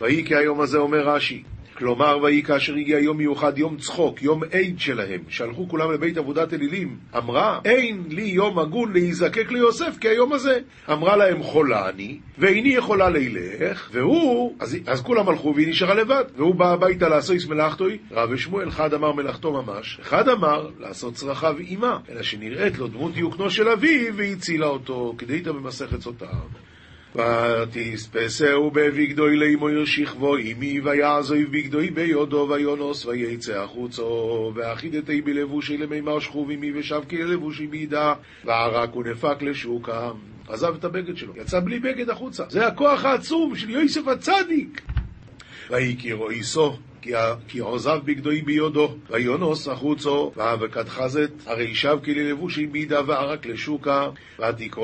ויהי 0.00 0.24
כהיום 0.24 0.60
הזה 0.60 0.78
אומר 0.78 1.08
רש"י, 1.08 1.42
כלומר, 1.84 2.18
ויהי 2.22 2.42
כאשר 2.42 2.74
הגיע 2.74 2.98
יום 2.98 3.16
מיוחד, 3.16 3.58
יום 3.58 3.76
צחוק, 3.76 4.22
יום 4.22 4.42
איד 4.50 4.80
שלהם, 4.80 5.20
שהלכו 5.28 5.68
כולם 5.68 5.92
לבית 5.92 6.16
עבודת 6.16 6.54
אלילים, 6.54 6.96
אמרה, 7.16 7.60
אין 7.64 8.04
לי 8.08 8.22
יום 8.22 8.58
הגון 8.58 8.92
להיזקק 8.92 9.52
ליוסף 9.52 9.96
כהיום 10.00 10.32
הזה. 10.32 10.58
אמרה 10.92 11.16
להם, 11.16 11.42
חולה 11.42 11.88
אני, 11.88 12.18
ואיני 12.38 12.68
יכולה 12.68 13.10
לילך, 13.10 13.90
והוא, 13.92 14.54
אז, 14.60 14.76
אז 14.86 15.02
כולם 15.02 15.28
הלכו 15.28 15.52
והיא 15.54 15.68
נשארה 15.68 15.94
לבד, 15.94 16.24
והוא 16.36 16.54
בא 16.54 16.72
הביתה 16.72 17.08
לעשות 17.08 17.36
מלאכתוי, 17.48 17.98
רב 18.10 18.30
ושמואל, 18.32 18.68
אחד 18.68 18.94
אמר 18.94 19.12
מלאכתו 19.12 19.62
ממש, 19.62 19.98
אחד 20.02 20.28
אמר 20.28 20.68
לעשות 20.80 21.14
צרכיו 21.14 21.56
עימה, 21.58 21.98
אלא 22.10 22.22
שנראית 22.22 22.78
לו 22.78 22.88
דמות 22.88 23.14
דיוקנו 23.14 23.50
של 23.50 23.68
אביו, 23.68 24.14
והצילה 24.16 24.66
אותו, 24.66 25.14
כדי 25.18 25.34
איתה 25.34 25.52
במסכת 25.52 26.00
סוטה. 26.00 26.26
ותספסהו 27.14 28.70
בבגדוי 28.70 29.36
לאמור 29.36 29.84
שכבו 29.84 30.36
עמי 30.36 30.80
ויעזוב 30.80 31.38
בגדוי 31.50 31.90
ביודו 31.90 32.46
ויונוס 32.50 33.06
ויצא 33.06 33.62
החוצו 33.62 34.52
ואחידתי 34.54 35.20
בלבושי 35.20 35.76
למימר 35.76 36.20
שכוב 36.20 36.50
עמי 36.50 36.72
ושבקי 36.78 37.22
ללבושי 37.22 37.66
בידה 37.66 38.14
וערק 38.44 38.96
ונפק 38.96 39.42
לשוקה 39.42 40.10
עזב 40.48 40.74
את 40.74 40.84
הבגד 40.84 41.16
שלו, 41.16 41.32
יצא 41.36 41.60
בלי 41.60 41.78
בגד 41.78 42.10
החוצה. 42.10 42.44
זה 42.48 42.66
הכוח 42.66 43.04
העצום 43.04 43.56
של 43.56 43.70
יוסף 43.70 44.08
הצדיק. 44.08 44.82
ויהי 45.70 45.96
כי 45.98 46.12
רואיסו 46.12 46.76
כי 47.48 47.58
עוזב 47.58 47.98
בגדוי 48.04 48.42
ביודו, 48.42 48.94
ויונוס 49.10 49.68
החוצו, 49.68 50.32
והאבקת 50.36 50.88
חזת, 50.88 51.30
הרי 51.46 51.74
שב 51.74 51.98
כי 52.02 52.14
ללבושי 52.14 52.66
מידה 52.66 53.00
וערק 53.06 53.46
לשוקה, 53.46 54.08
ותקרא 54.38 54.82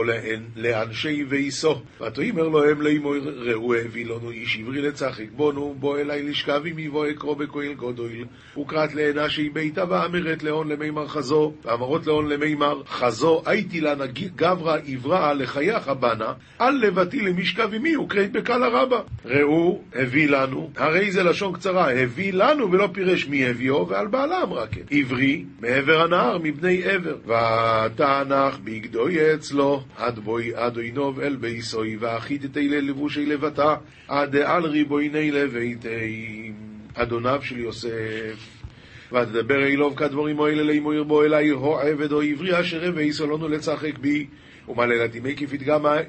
לאנשי 0.56 1.24
ואיסו, 1.28 1.82
ותאמר 2.00 2.48
להם 2.48 2.82
לאמור 2.82 3.14
ראו 3.16 3.74
הביא 3.74 4.06
לנו 4.06 4.30
איש 4.30 4.58
עברי 4.60 4.82
לצחק 4.82 5.26
בונו, 5.36 5.74
בוא 5.78 5.98
אלי 5.98 6.22
לשכב 6.22 6.62
עמי 6.66 6.88
בוא 6.88 7.06
אקרוא 7.10 7.36
בכהל 7.36 7.74
גודויל, 7.74 8.24
וקראת 8.58 8.94
לאנשי 8.94 9.48
ביתה 9.48 9.84
ואמרת 9.88 10.42
לאון 10.42 10.68
למימר 10.68 11.08
חזו, 11.08 11.52
ואמרות 11.64 12.06
לאון 12.06 12.28
למימר 12.28 12.82
חזו 12.86 13.42
הייתי 13.46 13.80
לה 13.80 13.94
גברא 14.36 14.78
עברה 14.86 15.34
לחייך 15.34 15.88
בנה, 15.88 16.32
אל 16.60 16.70
לבתי 16.70 17.20
למשכב 17.20 17.74
עמי 17.74 17.96
וקראת 17.96 18.32
בקלה 18.32 18.68
רבה. 18.68 19.00
ראו 19.24 19.82
הביא 19.94 20.28
לנו, 20.28 20.70
הרי 20.76 21.12
זה 21.12 21.22
לשון 21.22 21.52
קצרה, 21.52 21.92
הביא 22.10 22.32
לנו 22.32 22.72
ולא 22.72 22.88
פירש 22.92 23.26
מי 23.28 23.46
הביאו, 23.46 23.88
ועל 23.88 24.06
בעלה 24.06 24.42
אמרה 24.42 24.66
כן. 24.66 24.80
עברי 24.90 25.44
מעבר 25.60 26.00
הנהר 26.00 26.38
מבני 26.42 26.82
עבר. 26.84 27.16
ותנח 27.24 28.58
בגדוי 28.64 29.34
אצלו, 29.34 29.82
עד 29.96 30.18
בוי 30.18 30.54
עד 30.54 30.78
עינוב 30.78 31.20
אל 31.20 31.36
ביסוי, 31.36 31.96
ואחיתתי 32.00 32.68
ללבושי 32.68 33.26
לבטה, 33.26 33.74
עד 34.08 34.36
על 34.36 34.64
ריבויני 34.66 35.30
לביתי. 35.30 36.52
אדוניו 36.94 37.40
של 37.42 37.58
יוסף. 37.58 38.60
ותדבר 39.12 39.66
אלוב 39.66 39.96
כדבורים 39.96 40.40
האלה 40.40 40.62
לאמו 40.62 40.92
ירבו 40.92 41.24
אלי 41.24 41.48
הו 41.48 41.78
עבד 41.78 42.12
או 42.12 42.22
עברי 42.22 42.60
אשר 42.60 42.88
הביא 42.88 43.12
סולונו 43.12 43.48
לצחק 43.48 43.98
בי 43.98 44.26
ומללתימי 44.68 45.36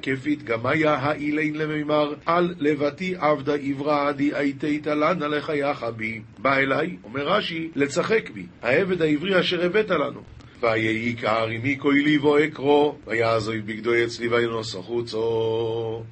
כפית 0.02 0.44
גמיה 0.44 0.94
האילין 0.94 1.54
למימר, 1.54 2.14
על 2.26 2.54
לבתי 2.58 3.14
עבדה 3.18 3.54
עברה 3.54 4.08
עדי 4.08 4.30
הייתי 4.34 4.78
תלנה 4.78 5.28
לחייך 5.28 5.86
בי. 5.96 6.20
בא 6.38 6.56
אליי, 6.56 6.96
אומר 7.04 7.28
רש"י, 7.28 7.70
לצחק 7.74 8.30
בי, 8.30 8.46
העבד 8.62 9.02
העברי 9.02 9.40
אשר 9.40 9.64
הבאת 9.64 9.90
לנו. 9.90 10.20
ויהי 10.60 11.16
כערימי 11.20 11.76
כהלי 11.80 12.18
ואקרו, 12.18 12.96
ויעזוי 13.06 13.60
בגדוי 13.60 14.04
אצלי 14.04 14.28
וינוס 14.28 14.74
החוצו. 14.74 16.02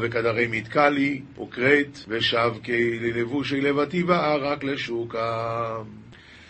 וכדרי 0.00 0.46
מתקלי, 0.50 1.20
וקראת, 1.42 1.98
ושב 2.08 2.52
כלבושי 2.64 3.60
לבתי 3.60 4.02
וערק 4.02 4.64
לשוקה. 4.64 5.76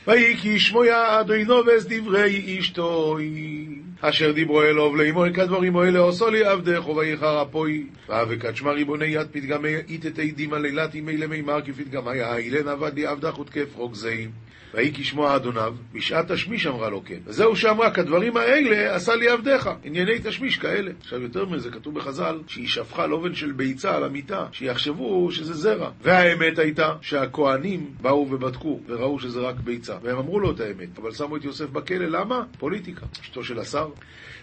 ויהי 0.07 0.37
כי 0.37 0.59
שמויה 0.59 1.21
אדוני 1.21 1.45
דברי 1.89 2.59
אשתוי. 2.61 3.67
אשר 4.01 4.33
דיברו 4.33 4.63
אלוב 4.63 4.97
לאמור 4.97 5.31
כדברים 5.31 5.77
האלה 5.77 5.99
עושו 5.99 6.31
לי 6.31 6.45
עבדך 6.45 6.89
ויחר 6.89 7.43
אפוי 7.43 7.87
ואבקת 8.09 8.55
ריבוני 8.63 9.05
יד 9.05 9.27
פתגמי 9.33 9.75
איתתי 9.89 10.31
דימה 10.31 10.59
לילת 10.59 10.95
ימי 10.95 11.17
למימר 11.17 11.61
כפתגמי 11.63 12.21
האילן 12.21 12.69
עבד 12.69 12.95
לי 12.95 13.07
עבדך 13.07 13.39
ותקף 13.39 13.77
רוגזי 13.77 14.29
ויהי 14.75 14.93
כשמוע 14.95 15.37
אדוניו, 15.37 15.75
בשעת 15.93 16.33
תשמיש 16.33 16.67
אמרה 16.67 16.91
לו 16.91 17.03
כן. 17.05 17.19
וזהו 17.25 17.57
שאמרה, 17.57 17.91
כדברים 17.91 18.37
האלה 18.37 18.95
עשה 18.95 19.15
לי 19.15 19.29
עבדיך. 19.29 19.71
ענייני 19.85 20.19
תשמיש 20.23 20.57
כאלה. 20.57 20.91
עכשיו, 21.01 21.23
יותר 21.23 21.45
מזה, 21.45 21.71
כתוב 21.71 21.95
בחז"ל, 21.95 22.41
שהיא 22.47 22.69
שפכה 22.69 23.07
לובן 23.07 23.35
של 23.35 23.53
ביצה 23.53 23.97
על 23.97 24.05
המיטה, 24.05 24.47
שיחשבו 24.53 25.33
שזה 25.33 25.55
זרע. 25.55 25.91
והאמת 26.03 26.59
הייתה 26.59 26.95
שהכוהנים 27.01 27.91
באו 28.01 28.29
ובדקו, 28.31 28.81
וראו 28.87 29.21
שזה 29.21 29.41
רק 29.41 29.57
ביצה. 29.57 29.97
והם 30.03 30.19
אמרו 30.19 30.41
לו 30.41 30.51
את 30.51 30.61
האמת, 30.61 30.99
אבל 30.99 31.13
שמו 31.13 31.37
את 31.37 31.45
יוסף 31.45 31.71
בכלא, 31.71 32.07
למה? 32.07 32.45
פוליטיקה. 32.59 33.07
אשתו 33.23 33.45
של 33.45 33.59
השר. 33.59 33.89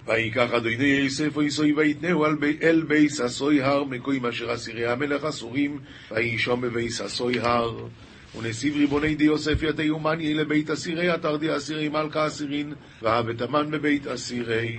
ויקח 0.07 0.53
אדוני 0.53 0.85
יוסף 0.85 1.37
אותו 1.37 1.73
ויתנהו 1.73 2.25
אל 2.63 2.81
בית 2.87 3.21
הסהר 3.21 3.83
מקום 3.83 4.25
אשר 4.25 4.53
אסירי 4.53 4.87
המלך 4.87 5.23
אסורים 5.23 5.79
ויהי 6.11 6.61
שם 6.61 7.01
בבית 7.01 7.39
הסהר 7.39 7.87
ונסיב 8.35 8.75
ריבוניה 8.75 9.15
דיוסף 9.15 9.63
יתיה 9.63 9.83
ומנייה 9.83 10.21
בבית 10.21 10.69
אסירי 10.69 11.13
אתר 11.13 11.57
דאסירי 11.57 11.89
מלכא 11.89 12.27
אסירין 12.27 12.73
והוה 13.01 13.41
תמן 13.41 13.71
בבית 13.71 14.07
אסירי. 14.07 14.77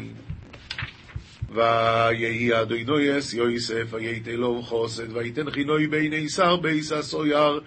ויהי 1.53 2.61
אדוני 2.63 3.19
את 3.19 3.35
יוסף 3.35 3.87
ויט 3.91 4.37
אליו 4.37 4.63
חסד 4.63 5.17
ויתן 5.17 5.51
חינו 5.51 5.87
בעיני 5.87 6.29
שר 6.29 6.57
בית 6.57 7.03
הסהר 7.03 7.61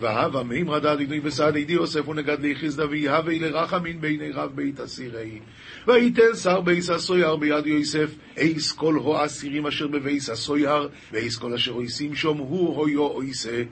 והוה 0.00 0.42
מימרא 0.42 0.78
דאדוני 0.78 1.20
בסעדיה 1.20 1.58
דיוסף 1.58 2.08
ונגד 2.08 2.40
ליה 2.40 2.60
חסדא 2.60 2.86
ויהביה 2.90 3.38
לרחמין 3.38 4.00
בעיני 4.00 4.30
רב 4.30 4.50
בית 4.54 4.80
אסירי. 4.80 5.38
ויתן 5.86 6.34
שר 6.42 6.60
ביסה 6.60 6.98
סויר 6.98 7.36
ביד 7.36 7.66
יוסף 7.66 8.10
אייס 8.36 8.72
כל 8.72 8.94
הו 8.94 9.24
אסירים 9.24 9.66
אשר 9.66 9.86
בביס 9.86 10.30
הסויר 10.30 10.88
ואייס 11.12 11.36
כל 11.36 11.54
אשר 11.54 11.72
אויסים 11.72 12.14
שום 12.14 12.38
הוא 12.38 12.76
הויו 12.76 13.06
אויסה 13.06 13.62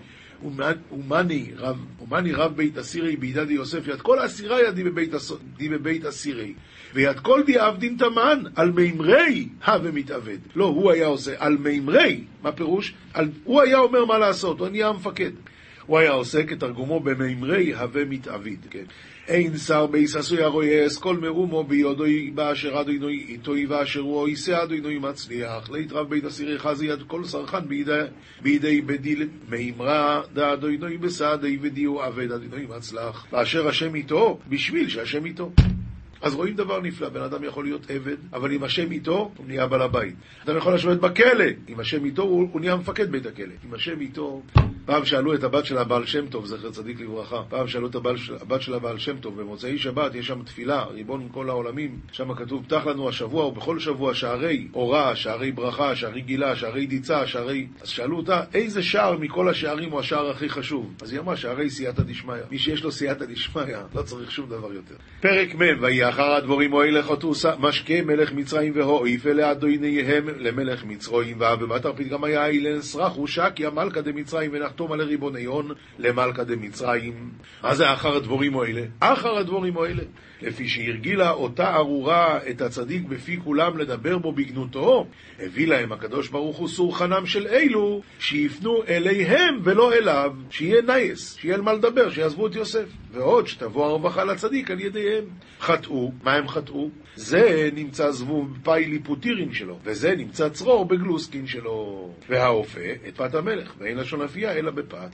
ומני 0.92 1.50
רב, 1.56 1.76
רב 2.10 2.56
בית 2.56 2.78
אסירי 2.78 3.16
בידי 3.16 3.44
די 3.44 3.52
יוסף, 3.52 3.88
יד 3.88 4.00
כל 4.00 4.26
אסירי 4.26 4.68
ידי 4.68 4.84
בבית, 4.84 5.10
די 5.56 5.68
בבית 5.68 6.04
אסירי, 6.04 6.54
ויד 6.94 7.20
כל 7.20 7.42
די 7.46 7.58
עבדין 7.58 7.96
תמן, 7.98 8.42
על 8.56 8.70
מימרי 8.70 9.48
הווה 9.66 9.90
מתאבד. 9.90 10.38
לא, 10.54 10.64
הוא 10.64 10.90
היה 10.90 11.06
עושה 11.06 11.34
על 11.38 11.56
מימרי, 11.56 12.24
מה 12.42 12.52
פירוש? 12.52 12.94
על, 13.14 13.28
הוא 13.44 13.62
היה 13.62 13.78
אומר 13.78 14.04
מה 14.04 14.18
לעשות, 14.18 14.60
הוא 14.60 14.68
נהיה 14.68 14.88
המפקד. 14.88 15.30
הוא 15.86 15.98
היה 15.98 16.10
עושה 16.10 16.46
כתרגומו 16.46 17.00
במימרי 17.00 17.74
הווה 17.74 18.04
מתאביד, 18.04 18.66
כן. 18.70 18.84
אין 19.28 19.56
שר 19.56 19.86
ביססוי 19.86 20.42
הרויאס, 20.42 20.98
כל 20.98 21.16
מרומו 21.16 21.64
ביודוי 21.64 22.30
באשר 22.34 22.80
אדוני 22.80 23.24
איתוי 23.28 23.66
ואשר 23.66 24.00
הוא 24.00 24.28
יישא 24.28 24.62
אדוני 24.62 24.98
מצליח. 24.98 25.70
לית 25.70 25.92
רב 25.92 26.08
בית 26.08 26.24
אסירי 26.24 26.58
חזי 26.58 26.86
יד 26.86 27.02
כל 27.06 27.24
סרחן 27.24 27.68
בידי 28.42 28.80
בדיל 28.80 29.28
מימרה 29.48 30.22
דאדוני 30.32 30.98
בסעדי 30.98 31.58
ודיו 31.62 32.02
עבד 32.02 32.32
אדוני 32.32 32.66
מצלח. 32.76 33.26
ואשר 33.32 33.68
השם 33.68 33.94
איתו, 33.94 34.38
בשביל 34.48 34.88
שהשם 34.88 35.24
איתו. 35.24 35.52
אז 36.22 36.34
רואים 36.34 36.54
דבר 36.54 36.80
נפלא, 36.80 37.08
בן 37.08 37.20
אדם 37.20 37.44
יכול 37.44 37.64
להיות 37.64 37.90
עבד, 37.90 38.16
אבל 38.32 38.52
אם 38.52 38.64
השם 38.64 38.92
איתו, 38.92 39.30
הוא 39.36 39.46
נהיה 39.46 39.66
בעל 39.66 39.82
הבית. 39.82 40.14
אדם 40.44 40.56
יכול 40.56 40.74
לשבת 40.74 41.00
בכלא, 41.00 41.44
אם 41.68 41.80
השם 41.80 42.04
איתו, 42.04 42.22
הוא, 42.22 42.48
הוא 42.52 42.60
נהיה 42.60 42.76
מפקד 42.76 43.12
בית 43.12 43.26
הכלא. 43.26 43.54
אם 43.68 43.74
השם 43.74 44.00
איתו, 44.00 44.42
פעם 44.84 45.04
שאלו 45.04 45.34
את 45.34 45.44
הבת 45.44 45.64
של 45.64 45.78
הבעל 45.78 46.06
שם 46.06 46.26
טוב, 46.26 46.46
זכר 46.46 46.70
צדיק 46.70 47.00
לברכה, 47.00 47.42
פעם 47.48 47.68
שאלו 47.68 47.86
את 47.86 47.94
הבעל, 47.94 48.16
הבת 48.40 48.62
של 48.62 48.74
הבעל 48.74 48.98
שם 48.98 49.18
טוב, 49.18 49.40
במוצאי 49.40 49.78
שבת 49.78 50.14
יש 50.14 50.26
שם 50.26 50.42
תפילה, 50.42 50.84
ריבון 50.84 51.28
כל 51.32 51.48
העולמים, 51.48 52.00
שם 52.12 52.34
כתוב, 52.34 52.64
פתח 52.64 52.86
לנו 52.86 53.08
השבוע 53.08 53.46
ובכל 53.46 53.78
שבוע 53.78 54.14
שערי 54.14 54.68
אורה, 54.74 55.16
שערי 55.16 55.52
ברכה, 55.52 55.96
שערי 55.96 56.20
גילה, 56.20 56.56
שערי 56.56 56.86
דיצה, 56.86 57.26
שערי... 57.26 57.66
אז 57.80 57.88
שאלו 57.88 58.16
אותה, 58.16 58.42
איזה 58.54 58.82
שער 58.82 59.18
מכל 59.18 59.48
השערים 59.48 59.90
הוא 59.90 60.00
השער 60.00 60.30
הכי 60.30 60.48
חשוב? 60.48 60.94
אז 61.02 61.12
היא 61.12 61.20
אמרה, 61.20 61.36
שערי 61.36 61.70
סייעתא 61.70 62.02
דשמיא. 62.02 62.34
מי 62.50 62.58
שיש 62.58 62.84
לו 62.84 62.92
סייעתא 62.92 63.24
דשמיא, 63.24 63.76
לא 63.94 64.02
צריך 64.02 64.30
שום 64.30 64.48
דבר 64.48 64.72
יותר. 64.72 64.94
פרק 65.20 65.54
מ' 65.54 65.80
ויחר 66.12 66.34
הדבורים 66.34 66.72
אוהל 66.72 67.02
חטאו 67.02 67.32
משקה 67.58 68.02
מלך 68.02 68.32
מצרים 68.32 68.72
והואיף 68.76 69.26
אלה 69.26 69.50
אדוניהם 69.50 70.28
למלך 70.38 70.84
מצרים 70.84 71.36
ובבת 71.36 71.86
פתגם 71.86 72.24
היה 72.24 72.46
אילן 72.46 72.80
סרחו 72.80 73.26
שקיה 73.26 73.70
מלכה 73.70 74.00
דמצרים 74.00 74.50
ונחתום 74.54 74.92
על 74.92 75.00
ריבוני 75.00 75.44
הון 75.44 75.68
למלכה 75.98 76.44
דמצרים. 76.44 77.30
מה 77.62 77.74
זה 77.74 77.92
אחר 77.92 78.16
הדבורים 78.16 78.58
האלה? 78.58 78.82
אחר 79.00 79.38
הדבורים 79.38 79.78
האלה. 79.78 80.02
לפי 80.42 80.68
שהרגילה 80.68 81.30
אותה 81.30 81.74
ארורה 81.74 82.38
את 82.50 82.60
הצדיק 82.60 83.02
בפי 83.02 83.40
כולם 83.44 83.78
לדבר 83.78 84.18
בו 84.18 84.32
בגנותו, 84.32 85.06
הביא 85.38 85.68
להם 85.68 85.92
הקדוש 85.92 86.28
ברוך 86.28 86.56
הוא 86.56 86.68
סורחנם 86.68 87.26
של 87.26 87.46
אלו, 87.46 88.02
שיפנו 88.18 88.82
אליהם 88.88 89.60
ולא 89.62 89.92
אליו, 89.92 90.32
שיהיה 90.50 90.82
נייס, 90.82 91.36
שיהיה 91.36 91.54
על 91.54 91.60
מה 91.60 91.72
לדבר, 91.72 92.10
שיעזבו 92.10 92.46
את 92.46 92.54
יוסף. 92.54 92.86
ועוד 93.12 93.46
שתבוא 93.46 93.86
הרווחה 93.86 94.24
לצדיק 94.24 94.70
על 94.70 94.80
ידיהם. 94.80 95.24
חטאו, 95.60 96.01
מה 96.22 96.34
הם 96.34 96.48
חטאו? 96.48 96.90
זה 97.16 97.68
נמצא 97.74 98.10
זבוב 98.10 98.54
בפיילי 98.54 98.98
פוטירין 98.98 99.52
שלו, 99.52 99.78
וזה 99.84 100.16
נמצא 100.16 100.48
צרור 100.48 100.84
בגלוסקין 100.84 101.46
שלו. 101.46 102.10
והאופה 102.28 102.80
את 103.08 103.16
פת 103.16 103.34
המלך, 103.34 103.74
ואין 103.78 103.96
לשון 103.96 104.22
אפייה, 104.22 104.52
אלא 104.52 104.70
בפת. 104.70 105.10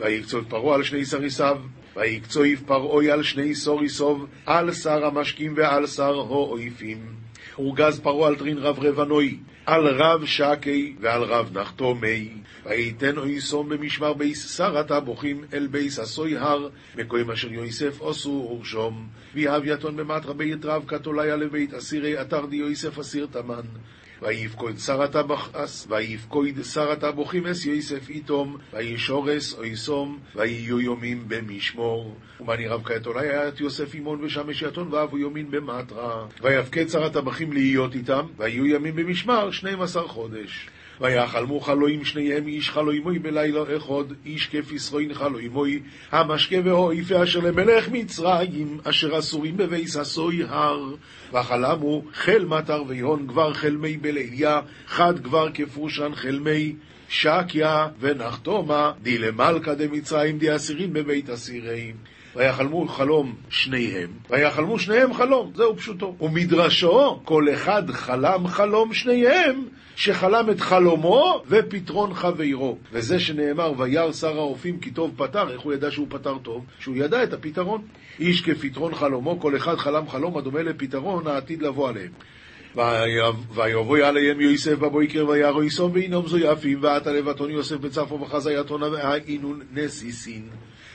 ויקצוב 0.00 0.44
פרעה 0.48 0.74
על 0.74 0.82
שני 0.82 1.04
סריסיו, 1.04 1.58
ויקצוב 1.96 2.44
פרעה 2.66 3.10
על 3.10 3.22
שני 3.22 3.54
סריסיו, 3.54 4.26
על 4.46 4.72
שר 4.72 5.04
המשקים 5.06 5.54
ועל 5.56 5.86
שר 5.86 6.14
האופים. 6.18 7.27
ורגז 7.58 8.00
פרעה 8.00 8.28
על 8.28 8.36
תרין 8.36 8.58
רברבנוהי, 8.58 9.38
על 9.66 9.86
רב 9.86 10.24
שקי 10.24 10.94
ועל 11.00 11.22
רב 11.22 11.58
נחתומי. 11.58 12.28
ויתן 12.66 13.18
אותם 13.18 13.68
במשמר 13.68 14.12
בית 14.12 14.56
שר 14.56 14.90
הטבחים 14.90 15.44
אל 15.52 15.66
בית 15.66 15.98
הסוהר, 15.98 16.68
מקום 16.96 17.30
אשר 17.30 17.52
יוסף 17.52 18.02
אסור 18.02 18.48
שם. 18.50 19.08
ויהב 19.34 19.62
יתהון 19.64 19.96
במטרא 19.96 20.34
בית 20.34 20.64
רב 20.64 20.84
קטוליא 20.86 21.36
בבית 21.36 21.74
אסירי 21.74 22.20
אתר 22.20 22.46
די 22.46 22.56
יוסף 22.56 22.98
אסיר 22.98 23.26
תמן. 23.30 23.66
ויפקוד 24.22 24.78
שרת 24.78 25.16
אס 25.52 25.86
יוסף 27.66 28.08
איתום, 28.08 28.56
וישורס 28.72 29.54
אויסום, 29.54 30.18
ויהיו 30.34 30.80
יומים 30.80 31.24
במשמור. 31.28 32.16
ומני 32.40 32.68
רב 32.68 32.82
קייתולי 32.86 33.28
היה 33.28 33.48
את 33.48 33.60
יוסף 33.60 33.94
אימון 33.94 34.24
ושמש 34.24 34.62
יתון 34.62 34.94
ואבו 34.94 35.18
יומין 35.18 35.50
במטרה. 35.50 36.26
ויפקד 36.42 36.88
שרת 36.88 37.16
הבכים 37.16 37.52
להיות 37.52 37.94
איתם, 37.94 38.26
ויהיו 38.36 38.66
ימים 38.66 38.96
במשמר, 38.96 39.50
שנים 39.50 39.82
עשר 39.82 40.06
חודש. 40.06 40.68
ויחלמו 41.00 41.60
חלואים 41.60 42.04
שניהם 42.04 42.46
איש 42.46 42.70
חלוימוי 42.70 43.18
בלילה 43.18 43.60
אחד, 43.76 44.04
איש 44.26 44.46
כפסרוין 44.46 45.14
חלוימוי, 45.14 45.82
המשקה 46.10 46.56
והאויפה 46.64 47.22
אשר 47.22 47.40
למלך 47.40 47.88
מצרים, 47.92 48.78
אשר 48.84 49.18
אסורים 49.18 49.56
בביס 49.56 49.96
הסוי 49.96 50.42
הר. 50.48 50.94
וחלמו 51.32 52.02
חל 52.12 52.44
מטר 52.44 52.82
ויהון 52.88 53.26
גבר 53.26 53.54
חלמי 53.54 53.96
בליליה, 53.96 54.60
חד 54.86 55.20
גבר 55.20 55.48
כפושרן 55.54 56.14
חלמי. 56.14 56.74
שקיה 57.08 57.88
ונחתומה, 58.00 58.92
די 59.02 59.18
למלכה 59.18 59.74
דמצרים 59.74 60.38
די 60.38 60.56
אסירים 60.56 60.92
בבית 60.92 61.30
אסירים. 61.30 61.96
ויחלמו 62.36 62.88
חלום 62.88 63.34
שניהם, 63.50 64.10
ויחלמו 64.30 64.78
שניהם 64.78 65.14
חלום, 65.14 65.52
זהו 65.54 65.76
פשוטו. 65.76 66.14
ומדרשו, 66.20 67.20
כל 67.24 67.46
אחד 67.54 67.90
חלם 67.90 68.46
חלום 68.46 68.92
שניהם, 68.92 69.64
שחלם 69.96 70.50
את 70.50 70.60
חלומו 70.60 71.42
ופתרון 71.48 72.14
חברו. 72.14 72.78
וזה 72.92 73.20
שנאמר, 73.20 73.72
וירא 73.78 74.12
שר 74.12 74.36
האופים 74.36 74.78
כי 74.78 74.90
טוב 74.90 75.12
פתר, 75.16 75.52
איך 75.52 75.60
הוא 75.60 75.72
ידע 75.72 75.90
שהוא 75.90 76.06
פתר 76.10 76.38
טוב? 76.42 76.64
שהוא 76.78 76.96
ידע 76.96 77.22
את 77.22 77.32
הפתרון. 77.32 77.82
איש 78.20 78.40
כפתרון 78.40 78.94
חלומו, 78.94 79.40
כל 79.40 79.56
אחד 79.56 79.76
חלם 79.76 80.08
חלום 80.08 80.38
הדומה 80.38 80.62
לפתרון 80.62 81.26
העתיד 81.26 81.62
לבוא 81.62 81.88
עליהם. 81.88 82.12
ויבוא 83.54 84.02
אליהם 84.02 84.40
יוסף 84.40 84.78
בבוקר 84.78 85.28
וירא 85.28 85.64
אותם 85.64 85.92
והנם 85.94 86.26
זועפים 86.26 86.78
ואתא 86.82 87.12
לותהון 87.12 87.50
יוסף 87.50 87.76
בצפרא 87.76 88.20
וחזא 88.20 88.48
יתהון 88.48 88.82
והא 88.82 89.11
אינון 89.11 89.60
נסיסין. 89.72 90.48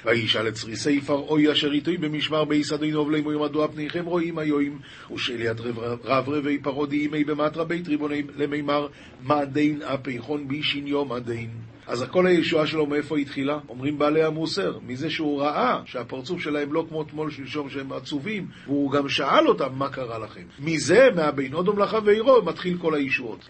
וישאל 0.05 0.47
את 0.47 0.53
סריסי 0.53 1.01
פרעה 1.01 1.51
אשר 1.51 1.71
איתו 1.71 1.97
במשמר 1.97 2.45
בית 2.45 2.73
אדוניו 2.73 3.11
לאמור 3.11 3.37
מדוע 3.37 3.67
פניכם 3.67 4.05
רעים 4.05 4.37
היום 4.37 4.79
ושאיל 5.13 5.46
ית 5.46 5.57
רברבי 6.03 6.57
פרעה 6.57 6.83
די 6.83 6.95
עמיה 6.95 7.23
במטרת 7.23 7.63
בית 7.65 7.87
ריבוניה 7.87 8.23
למימר 8.35 8.87
מה 9.21 9.45
דין 9.45 9.81
אפיכון 9.81 10.47
בישין 10.47 10.87
יומא 10.87 11.11
דין 11.11 11.49
אז 11.87 12.01
הכל 12.01 12.27
הישועה 12.27 12.67
שלו 12.67 12.85
מאיפה 12.85 13.17
התחילה? 13.17 13.59
אומרים 13.69 13.97
בעלי 13.97 14.23
המוסר, 14.23 14.79
מזה 14.87 15.09
שהוא 15.09 15.41
ראה 15.41 15.81
שהפרצוף 15.85 16.41
שלהם 16.41 16.73
לא 16.73 16.85
כמו 16.89 17.03
תמול 17.03 17.31
שלשום 17.31 17.69
שהם 17.69 17.93
עצובים, 17.93 18.47
והוא 18.65 18.91
גם 18.91 19.09
שאל 19.09 19.47
אותם 19.47 19.69
מה 19.73 19.89
קרה 19.89 20.19
לכם. 20.19 20.41
מזה, 20.59 21.09
מהבין 21.15 21.53
אדם 21.53 21.79
לחברו, 21.79 22.41
מתחיל 22.45 22.77
כל 22.77 22.95
הישועות. 22.95 23.49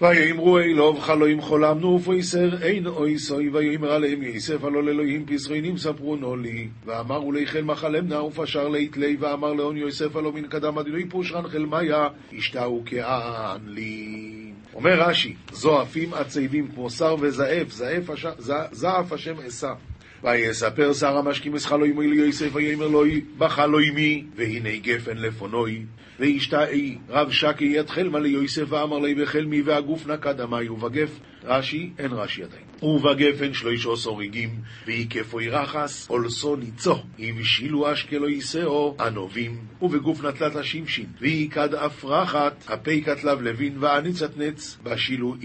ויאמרו 0.00 0.58
אלוב 0.58 1.00
חלואים 1.00 1.40
חולמנו 1.40 1.94
ופויסר 1.94 2.62
אין 2.62 2.86
אוי 2.86 3.18
סוי 3.18 3.48
ויאמר 3.48 3.92
עליהם 3.92 4.22
יסף 4.22 4.64
הלא 4.64 4.84
לאלוהים 4.84 5.26
פסרינים 5.26 5.78
ספרונו 5.78 6.36
לי. 6.36 6.68
ואמרו 6.84 7.32
לי 7.32 7.46
חל 7.46 7.62
מחלמנה 7.62 8.22
ופשר 8.22 8.68
לית 8.68 8.96
לי. 8.96 9.16
ואמר 9.20 9.52
לאון 9.52 9.76
יוסף 9.76 10.16
הלא 10.16 10.32
מן 10.32 10.46
קדם 10.46 10.78
אדינוי 10.78 11.08
פושרן 11.08 11.48
חלמיה 11.48 12.08
ישתהו 12.32 12.82
כען 12.86 13.60
לי. 13.66 14.52
אומר 14.74 15.00
רש"י 15.00 15.34
זועפים 15.52 16.14
עצבים 16.14 16.68
כמו 16.68 16.90
שר 16.90 17.16
וזעף 17.20 17.80
זעף 18.72 19.12
השם 19.12 19.34
אשא 19.48 19.72
ויספר 20.24 20.92
שר 20.92 21.16
המשקים 21.16 21.54
אסחלוימי 21.54 22.06
ליוסף 22.06 22.50
ויאמר 22.52 22.88
לוי 22.88 23.20
בחלוימי 23.38 24.24
והנה 24.36 24.76
גפן 24.76 25.16
לפונוי 25.16 25.84
וישתאי 26.20 26.98
רב 27.08 27.30
שקי 27.30 27.72
יתחל 27.76 28.08
מה 28.08 28.18
ליוסף 28.18 28.64
ואמר 28.68 28.98
לי 28.98 29.14
בחלמי 29.14 29.62
והגוף 29.62 30.06
נקד 30.06 30.40
המי 30.40 30.68
ובגף 30.68 31.10
רש"י 31.44 31.90
אין 31.98 32.12
רש"י 32.12 32.42
עדיין. 32.42 32.62
ובגפן 32.82 33.54
שלוש 33.54 33.86
עשור 33.86 34.18
ריגים 34.18 34.50
ויקפו 34.86 35.40
ירחס 35.40 36.10
אולסו 36.10 36.56
ניצו. 36.56 36.96
הבשילו 37.18 37.92
אשקלו 37.92 38.28
יישאו 38.28 38.96
ענובים 39.00 39.58
ובגוף 39.82 40.24
נטלת 40.24 40.56
השמשין. 40.56 41.06
ויקד 41.20 41.74
אפרחת 41.74 42.64
הפי 42.68 43.02
כתלב 43.02 43.40
לוין 43.40 43.76
ואניצת 43.80 44.36
נץ 44.36 44.76
בשילו 44.82 45.36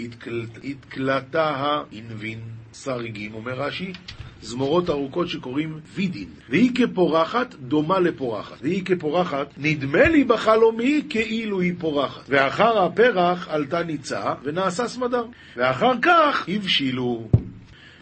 התקלתה 0.63 1.81
אינבין 1.91 2.39
שריגים 2.73 3.33
אומר 3.33 3.53
רש"י 3.53 3.93
זמורות 4.41 4.89
ארוכות 4.89 5.27
שקוראים 5.27 5.79
וידין. 5.93 6.27
והיא 6.49 6.71
כפורחת 6.75 7.55
דומה 7.55 7.99
לפורחת. 7.99 8.57
והיא 8.61 8.85
כפורחת, 8.85 9.47
נדמה 9.57 10.09
לי 10.09 10.23
בחלומי 10.23 11.01
כאילו 11.09 11.61
היא 11.61 11.73
פורחת. 11.79 12.23
ואחר 12.29 12.83
הפרח 12.83 13.47
עלתה 13.47 13.83
ניצה 13.83 14.33
ונעשה 14.43 14.87
סמדר. 14.87 15.25
ואחר 15.57 15.91
כך 16.01 16.45
הבשילו. 16.47 17.29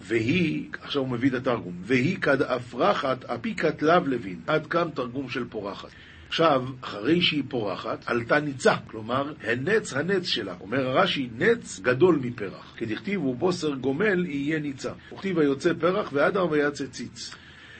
והיא, 0.02 0.66
עכשיו 0.82 1.02
הוא 1.02 1.10
מביא 1.10 1.30
את 1.30 1.34
התרגום, 1.34 1.74
והיא 1.82 2.18
כד 2.18 2.42
אפרחת 2.42 3.26
אפי 3.26 3.56
כתלב 3.56 4.08
לוין. 4.08 4.40
עד 4.48 4.68
כאן 4.68 4.90
תרגום 4.94 5.30
של 5.30 5.46
פורחת. 5.50 5.90
עכשיו, 6.34 6.64
אחרי 6.82 7.22
שהיא 7.22 7.44
פורחת, 7.50 8.04
עלתה 8.06 8.40
ניצה, 8.40 8.74
כלומר, 8.88 9.34
הנץ 9.44 9.94
הנץ 9.94 10.26
שלה. 10.26 10.56
אומר 10.62 10.88
הרש"י, 10.88 11.30
נץ 11.38 11.80
גדול 11.80 12.20
מפרח. 12.22 12.74
כדכתיב, 12.78 13.22
בוסר 13.22 13.76
גומל 13.76 14.26
יהיה 14.26 14.60
ניצה. 14.60 14.92
וכתיב 15.14 15.40
היוצא 15.40 15.74
פרח 15.80 16.10
ואדר 16.14 16.52
ויצא 16.52 16.86
ציץ. 16.86 17.36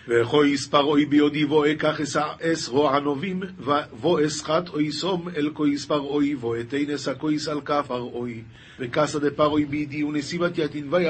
וכו 0.08 0.46
יספר 0.46 0.84
אוי 0.84 1.06
ביודי 1.06 1.46
ואי 1.46 1.76
כך 1.80 2.02
אס 2.42 2.68
רוע 2.68 2.98
ענובים 2.98 3.42
ואס 4.02 4.44
חת 4.44 4.70
אוי 4.70 4.92
סום 4.92 5.30
אל 5.38 5.50
כה 5.56 5.68
יספר 5.68 6.00
אוי 6.00 6.36
ואתי 6.36 6.86
נסה 6.86 7.14
כה 7.16 7.32
יסל 7.32 7.62
כפר 7.66 8.00
אוי. 8.00 8.42
וכסא 8.80 9.20
דפרוי 9.20 9.66
בידי 9.66 10.04
ונסיבת 10.04 10.52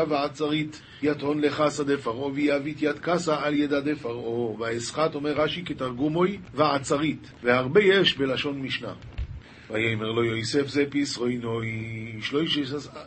ועצרית 0.09 0.81
יתרון 1.03 1.41
לכסא 1.41 1.83
דפרעו 1.83 2.33
ויאבית 2.33 2.81
יד 2.81 2.99
כסא 2.99 3.35
על 3.43 3.53
ידה 3.53 3.81
דפרעו 3.81 4.57
ואסחת 4.59 5.15
אומר 5.15 5.31
רש"י 5.31 5.63
כתרגומוי 5.65 6.39
ועצרית. 6.53 7.31
והרבה 7.43 7.81
יש 7.83 8.17
בלשון 8.17 8.61
משנה 8.61 8.93
ויאמר 9.73 10.11
לו 10.11 10.23
יוסף 10.23 10.67
זה 10.67 10.85
פיסרוינוי, 10.89 11.67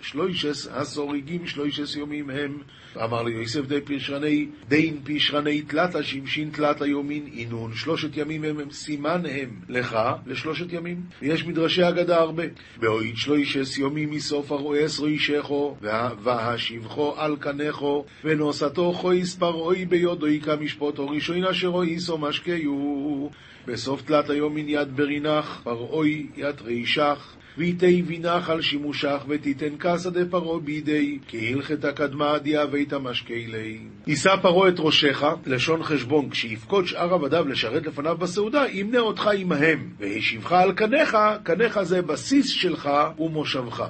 שלוישס 0.02 0.68
הסוריגים 0.70 1.46
שלוישס 1.46 1.96
יומים 1.96 2.30
הם. 2.30 2.58
ואמר 2.96 3.22
לו 3.22 3.28
יוסף 3.28 3.66
די 3.66 3.80
פשרני, 3.80 4.46
דין 4.68 5.00
פשרני 5.04 5.62
תלת 5.62 5.94
השמשין 5.94 6.50
תלת 6.50 6.82
היומין 6.82 7.26
אינון, 7.36 7.74
שלושת 7.74 8.16
ימים 8.16 8.44
הם, 8.44 8.60
הם 8.60 8.70
סימן 8.70 9.22
הם 9.30 9.50
לך 9.68 9.98
לשלושת 10.26 10.72
ימים. 10.72 11.00
ויש 11.22 11.44
מדרשי 11.44 11.88
אגדה 11.88 12.18
הרבה. 12.18 12.44
ואוהד 12.80 13.16
שלוישס 13.16 13.78
יומים 13.78 14.10
מסוף 14.10 14.52
הרועס 14.52 14.98
רוישכו, 14.98 15.76
והשיבכו 16.22 17.14
על 17.16 17.36
קנכו, 17.36 18.04
ונוסתו 18.24 18.92
חו 18.92 19.12
יספרוי 19.12 19.84
ביודוי 19.84 20.40
כמשפוטו 20.40 21.08
ראשון 21.08 21.44
אשר 21.44 21.68
אויסו 21.68 22.18
משקיו. 22.18 23.28
בסוף 23.66 24.02
תלת 24.02 24.30
היום 24.30 24.54
מן 24.54 24.68
יד 24.68 24.96
ברינך, 24.96 25.60
פרעוי 25.64 26.26
יד 26.36 26.60
רישך, 26.60 27.36
ויתי 27.58 28.02
בינך 28.02 28.50
על 28.50 28.62
שימושך, 28.62 29.24
ותיתן 29.28 29.78
כסא 29.80 30.10
דפרעה 30.10 30.60
בידי, 30.60 31.18
כי 31.28 31.52
הלכתה 31.52 31.92
קדמה 31.92 32.38
דיה 32.38 32.66
בית 32.66 32.92
המשקי 32.92 33.46
לי. 33.46 33.78
יישא 34.06 34.36
פרעה 34.42 34.68
את 34.68 34.74
ראשך, 34.78 35.24
לשון 35.46 35.82
חשבון, 35.82 36.30
כשיפקוד 36.30 36.86
שאר 36.86 37.14
עבדיו 37.14 37.48
לשרת 37.48 37.86
לפניו 37.86 38.16
בסעודה, 38.16 38.64
ימנה 38.72 38.98
אותך 38.98 39.30
עמהם, 39.38 39.90
והשיבך 39.98 40.52
על 40.52 40.72
קניך, 40.72 41.16
כנך 41.42 41.82
זה 41.82 42.02
בסיס 42.02 42.48
שלך 42.48 42.90
ומושבך. 43.18 43.88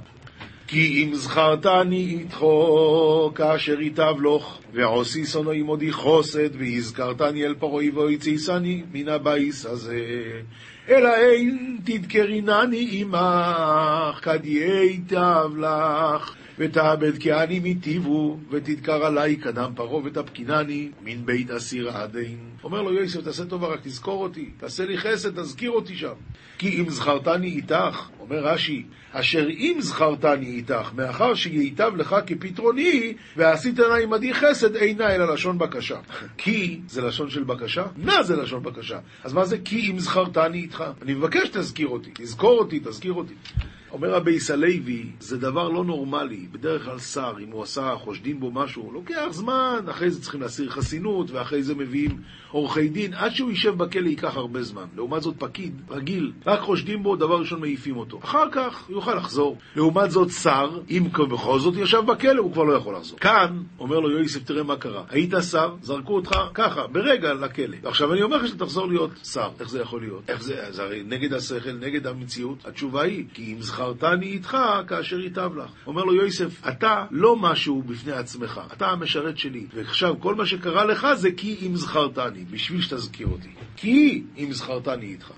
כי 0.66 1.04
אם 1.04 1.14
זכרתני 1.14 2.16
איתך 2.20 3.32
כאשר 3.34 3.80
ייטב 3.80 4.14
לך, 4.22 4.58
ועשית 4.72 5.24
נא 5.24 5.60
עמדי 5.60 5.92
חסד, 5.92 6.48
והזכרתני 6.58 7.46
אל 7.46 7.54
פרעה 7.54 7.90
והוצאתני 7.90 8.82
מן 8.92 9.08
הבית 9.08 9.66
הזה. 9.66 10.00
אלהין 10.88 11.78
תדכרינני 11.84 12.88
עמך, 12.92 14.20
כד 14.22 14.44
ייטב 14.44 15.50
לך. 15.58 16.34
ותעבד 16.58 17.12
כען 17.20 17.60
עמי 17.64 17.92
טיבו, 17.92 18.38
ותדכר 18.50 19.06
עלי 19.06 19.36
קדם 19.36 19.72
פרעה 19.74 20.04
ותפקינני, 20.04 20.88
מן 21.04 21.26
בית 21.26 21.50
אסירי 21.50 21.90
הדין. 21.90 22.38
אומר 22.64 22.82
לו 22.82 22.92
יוסף, 22.92 23.20
תעשה 23.20 23.44
טובה, 23.44 23.68
רק 23.68 23.80
תזכור 23.82 24.22
אותי, 24.22 24.50
תעשה 24.56 24.84
לי 24.84 24.98
חסד, 24.98 25.40
תזכיר 25.40 25.70
אותי 25.70 25.96
שם. 25.96 26.12
כי 26.58 26.80
אם 26.80 26.90
זכרתני 26.90 27.46
איתך, 27.46 28.08
אומר 28.20 28.38
רש"י, 28.38 28.82
אשר 29.12 29.48
אם 29.48 29.76
זכרתני 29.78 30.46
איתך, 30.46 30.90
מאחר 30.94 31.34
שייטב 31.34 31.92
לך 31.96 32.16
כפתרוני, 32.26 33.14
ועשית 33.36 33.80
נא 33.80 33.94
עמדי 34.02 34.34
חסד, 34.34 34.76
אינה 34.76 35.14
אלא 35.14 35.34
לשון 35.34 35.58
בקשה. 35.58 35.98
כי 36.38 36.80
זה 36.88 37.02
לשון 37.02 37.30
של 37.30 37.44
בקשה, 37.44 37.84
נא 37.96 38.22
זה 38.22 38.36
לשון 38.36 38.62
בקשה. 38.62 38.98
אז 39.24 39.32
מה 39.32 39.44
זה 39.44 39.58
כי 39.64 39.90
אם 39.90 39.98
זכרתני 39.98 40.58
איתך? 40.58 40.84
אני 41.02 41.14
מבקש 41.14 41.48
שתזכיר 41.48 41.88
אותי, 41.88 42.10
תזכור 42.14 42.58
אותי, 42.58 42.80
תזכיר 42.80 43.12
אותי. 43.12 43.34
אומר 43.92 44.14
רבי 44.14 44.40
סלוי, 44.40 45.06
זה 45.20 45.38
דבר 45.38 45.68
לא 45.68 45.84
נורמלי. 45.84 46.46
בדרך 46.52 46.84
כלל 46.84 46.98
שר, 46.98 47.34
אם 47.42 47.50
הוא 47.50 47.62
עשה, 47.62 47.94
חושדים 47.96 48.40
בו 48.40 48.50
משהו, 48.50 48.92
לוקח 48.92 49.26
זמן, 49.30 49.84
אחרי 49.90 50.10
זה 50.10 50.22
צריכים 50.22 50.40
להסיר 50.40 50.70
חסינות, 50.70 51.30
ואחרי 51.30 51.62
זה 51.62 51.74
מביאים 51.74 52.20
עורכי 52.50 52.88
דין, 52.88 53.14
עד 53.14 53.34
שהוא 53.34 53.50
יישב 53.50 53.74
בכלא 53.74 54.08
ייקח 54.08 54.36
הרבה 54.36 54.62
זמן. 54.62 54.84
לעומת 54.96 55.22
זאת, 55.22 55.34
פקיד, 55.38 55.82
רגיל, 55.90 56.32
רק 56.46 56.60
חושדים 56.60 57.02
בו, 57.02 57.16
דבר 57.16 57.40
ראשון 57.40 57.60
מעיפים 57.60 57.96
אותו. 57.96 58.20
אחר 58.24 58.50
כך 58.52 58.84
יוכל 58.88 59.14
לחזור. 59.14 59.58
לעומת 59.76 60.10
זאת, 60.10 60.30
שר, 60.30 60.80
אם 60.90 61.04
בכל 61.30 61.58
זאת 61.58 61.74
ישב 61.76 62.00
בכלא, 62.06 62.40
הוא 62.40 62.52
כבר 62.52 62.64
לא 62.64 62.72
יכול 62.72 62.96
לחזור. 62.96 63.18
כאן, 63.18 63.62
אומר 63.78 64.00
לו 64.00 64.10
יוסף, 64.10 64.44
תראה 64.44 64.62
מה 64.62 64.76
קרה. 64.76 65.02
היית 65.10 65.34
שר, 65.50 65.74
זרקו 65.82 66.14
אותך 66.14 66.30
ככה, 66.54 66.86
ברגע 66.86 67.34
לכלא. 67.34 67.76
ועכשיו 67.82 68.12
אני 68.12 68.22
אומר 68.22 68.36
לך 68.36 68.48
שתחזור 68.48 68.88
להיות 68.88 69.10
שר. 69.24 69.48
איך 69.60 69.68
זה 69.68 69.80
יכול 69.80 70.00
להיות? 70.00 70.22
איך 70.28 70.42
זה, 70.42 70.64
זה 70.70 70.82
הרי 70.82 71.02
נגד 71.06 71.32
השכל, 71.32 71.72
נגד 71.72 72.06
המציאות. 72.06 72.66
התשובה 72.66 73.02
היא, 73.02 73.24
כי 73.34 73.52
אם 73.52 73.62
זכרתני 73.62 74.26
איתך 74.26 74.56
כאשר 74.88 75.20
ייטב 75.20 75.56
לך. 75.56 75.70
אומר 75.86 76.04
לו 76.04 76.14
יוסף, 76.14 76.68
אתה 76.68 77.04
לא 77.10 77.36
משהו 77.36 77.82
בפני 77.82 78.12
עצמך, 78.12 78.60
אתה 78.72 78.86
המשרת 78.86 79.38
שלי. 79.38 79.66
ועכשיו, 79.74 80.20
כל 80.20 80.34
מה 80.34 80.46
שקרה 80.46 80.84
לך 80.84 81.06
זה 81.14 81.30
כי 81.36 81.56
אם 81.66 81.76
זכרתני, 81.76 82.44
בשביל 82.50 82.80
שתזכיר 82.80 83.26
אותי. 83.26 83.48
כי 83.76 84.22
אם 84.38 84.48
זכרתני 84.52 85.06
איתך. 85.06 85.32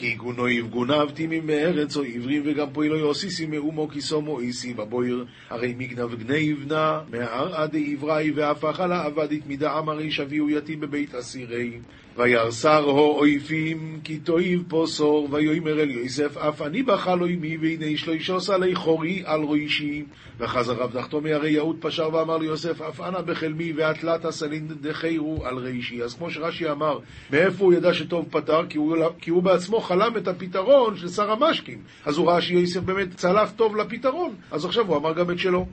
כי 0.00 0.14
גונו 0.14 0.48
יבגוניו 0.48 1.08
תימים 1.14 1.46
מארץ 1.46 1.96
או 1.96 2.02
עברים 2.02 2.42
וגם 2.44 2.66
פועלו 2.72 2.96
יוסיסי 2.96 3.46
מאומו 3.46 3.88
כיסומו 3.88 4.40
איסי 4.40 4.74
בבויר. 4.74 5.24
הרי 5.50 5.74
מגנב 5.78 6.14
גניב 6.14 6.64
נא 6.72 7.00
מהרעה 7.10 7.66
דעברי 7.66 8.30
והפך 8.34 8.80
לה 8.80 9.04
עבדית 9.04 9.46
מדעם 9.46 9.88
הרי 9.88 10.10
שביהו 10.10 10.50
יתים 10.50 10.80
בבית 10.80 11.14
אסירי 11.14 11.78
וירסר 12.20 12.84
הו 12.84 13.18
אויפים 13.18 14.00
כי 14.04 14.18
תויב 14.18 14.62
פוסור 14.68 15.28
ויאמר 15.30 15.80
אל 15.80 15.90
יוסף 15.90 16.36
אף 16.36 16.62
אני 16.62 16.82
בחל 16.82 17.20
אוימי 17.20 17.56
והנה 17.56 17.96
שלושוס 17.96 18.50
עלי 18.50 18.74
חורי 18.74 19.22
על 19.24 19.40
ראשי 19.42 20.04
וחזר 20.38 20.72
רב 20.72 20.96
נחתומי 20.98 21.32
הרי 21.32 21.50
יהוד 21.50 21.76
פשר 21.80 22.14
ואמר 22.14 22.36
ליוסף 22.36 22.80
אף 22.82 23.00
אנא 23.00 23.20
בחלמי 23.20 23.72
והתלת 23.72 24.24
הסלין 24.24 24.68
דחיירו 24.80 25.46
על 25.46 25.54
ראשי 25.54 26.02
אז 26.02 26.14
כמו 26.14 26.30
שרש"י 26.30 26.70
אמר 26.70 26.98
מאיפה 27.30 27.64
הוא 27.64 27.72
ידע 27.72 27.94
שטוב 27.94 28.26
פתר? 28.30 28.66
כי 28.68 28.78
הוא, 28.78 28.96
כי 29.20 29.30
הוא 29.30 29.42
בעצמו 29.42 29.80
חלם 29.80 30.16
את 30.16 30.28
הפתרון 30.28 30.96
של 30.96 31.08
שר 31.08 31.30
המשקים. 31.30 31.78
אז 32.04 32.16
הוא 32.16 32.28
ראה 32.28 32.40
שיוסף 32.40 32.80
באמת 32.80 33.14
צלף 33.14 33.52
טוב 33.56 33.76
לפתרון. 33.76 34.34
אז 34.50 34.64
עכשיו 34.64 34.86
הוא 34.86 34.96
אמר 34.96 35.12
גם 35.12 35.30
את 35.30 35.38
שלו 35.38 35.66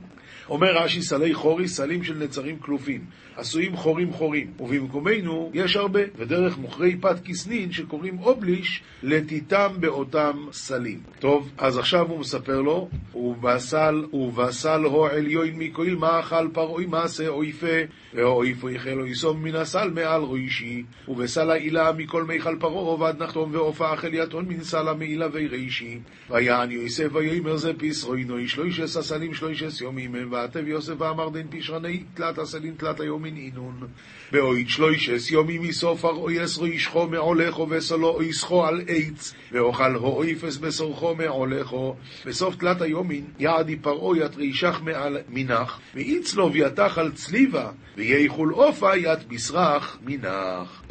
אומר 0.50 0.76
רש"י 0.76 1.02
סלי 1.02 1.34
חורי, 1.34 1.68
סלים 1.68 2.04
של 2.04 2.14
נצרים 2.14 2.58
כלופים, 2.58 3.04
עשויים 3.36 3.76
חורים 3.76 4.12
חורים, 4.12 4.52
ובמקומנו 4.60 5.50
יש 5.54 5.76
הרבה, 5.76 6.00
ודרך 6.16 6.58
מוכרי 6.58 6.96
פת 7.00 7.16
כסנין 7.24 7.72
שקוראים 7.72 8.18
אובליש, 8.18 8.82
לטיטם 9.02 9.68
באותם 9.80 10.46
סלים. 10.52 11.00
טוב, 11.18 11.50
אז 11.58 11.78
עכשיו 11.78 12.06
הוא 12.08 12.18
מספר 12.18 12.60
לו, 12.60 12.88
ובסל, 13.14 14.04
ובסל 14.12 14.84
הו 14.84 15.04
עליון 15.04 15.48
מכהיל 15.54 15.94
מה 15.94 16.20
אכל 16.20 16.48
פרעוי 16.52 16.86
מעשה 16.86 17.28
אויפה, 17.28 17.76
ואויפו 18.14 18.70
יחלו 18.70 19.06
יסום 19.06 19.42
מן 19.42 19.54
הסל 19.54 19.90
מעל 19.90 20.22
ראשי, 20.22 20.84
ובסל 21.08 21.50
העילה 21.50 21.92
מכל 21.92 22.24
מיכל 22.24 22.56
פרעה 22.60 22.82
עובד 22.82 23.14
נחתום 23.22 23.50
ועופה 23.52 23.94
אכל 23.94 24.14
יתון 24.14 24.44
מן 24.48 24.62
סל 24.62 24.88
המעילה 24.88 25.26
וירישי, 25.32 25.98
ויען 26.30 26.70
יוסף 26.70 27.08
ויאמר 27.12 27.56
זה 27.56 27.72
פיסרוינוי 27.78 28.48
שלוישס 28.48 28.96
הסלים 28.96 29.34
שלוישס 29.34 29.80
יומים 29.80 30.14
ועטב 30.38 30.68
יוסף 30.68 30.92
ואמר 30.98 31.28
דין 31.28 31.46
פשרני 31.50 32.02
תלת 32.14 32.38
הסלין 32.38 32.74
תלת 32.76 33.00
היומין 33.00 33.36
אינון. 33.36 33.88
ואויד 34.32 34.68
שלוישס 34.68 35.30
יומי 35.30 35.58
מסוף 35.58 36.04
ארויס 36.04 36.56
רוישכו 36.56 37.06
מעולכו 37.06 37.66
וסלו 37.70 38.08
אויסכו 38.08 38.66
על 38.66 38.82
עץ 38.88 39.34
ואוכל 39.52 39.94
הואיפס 39.94 40.56
בסורכו 40.56 41.14
מעולכו 41.14 41.94
בסוף 42.26 42.56
תלת 42.56 42.82
היומין 42.82 43.24
יעדי 43.38 43.76
פרעו 43.76 44.16
יתרישך 44.16 44.80
מעל 44.82 45.18
מנח 45.28 45.80
ואיצלו 45.94 46.52
ויתח 46.52 46.98
על 46.98 47.12
צליבה 47.12 47.70
ויחול 47.96 48.52
עופה 48.52 48.96
ית 48.96 49.28
בשרך 49.28 49.98
מנח 50.02 50.82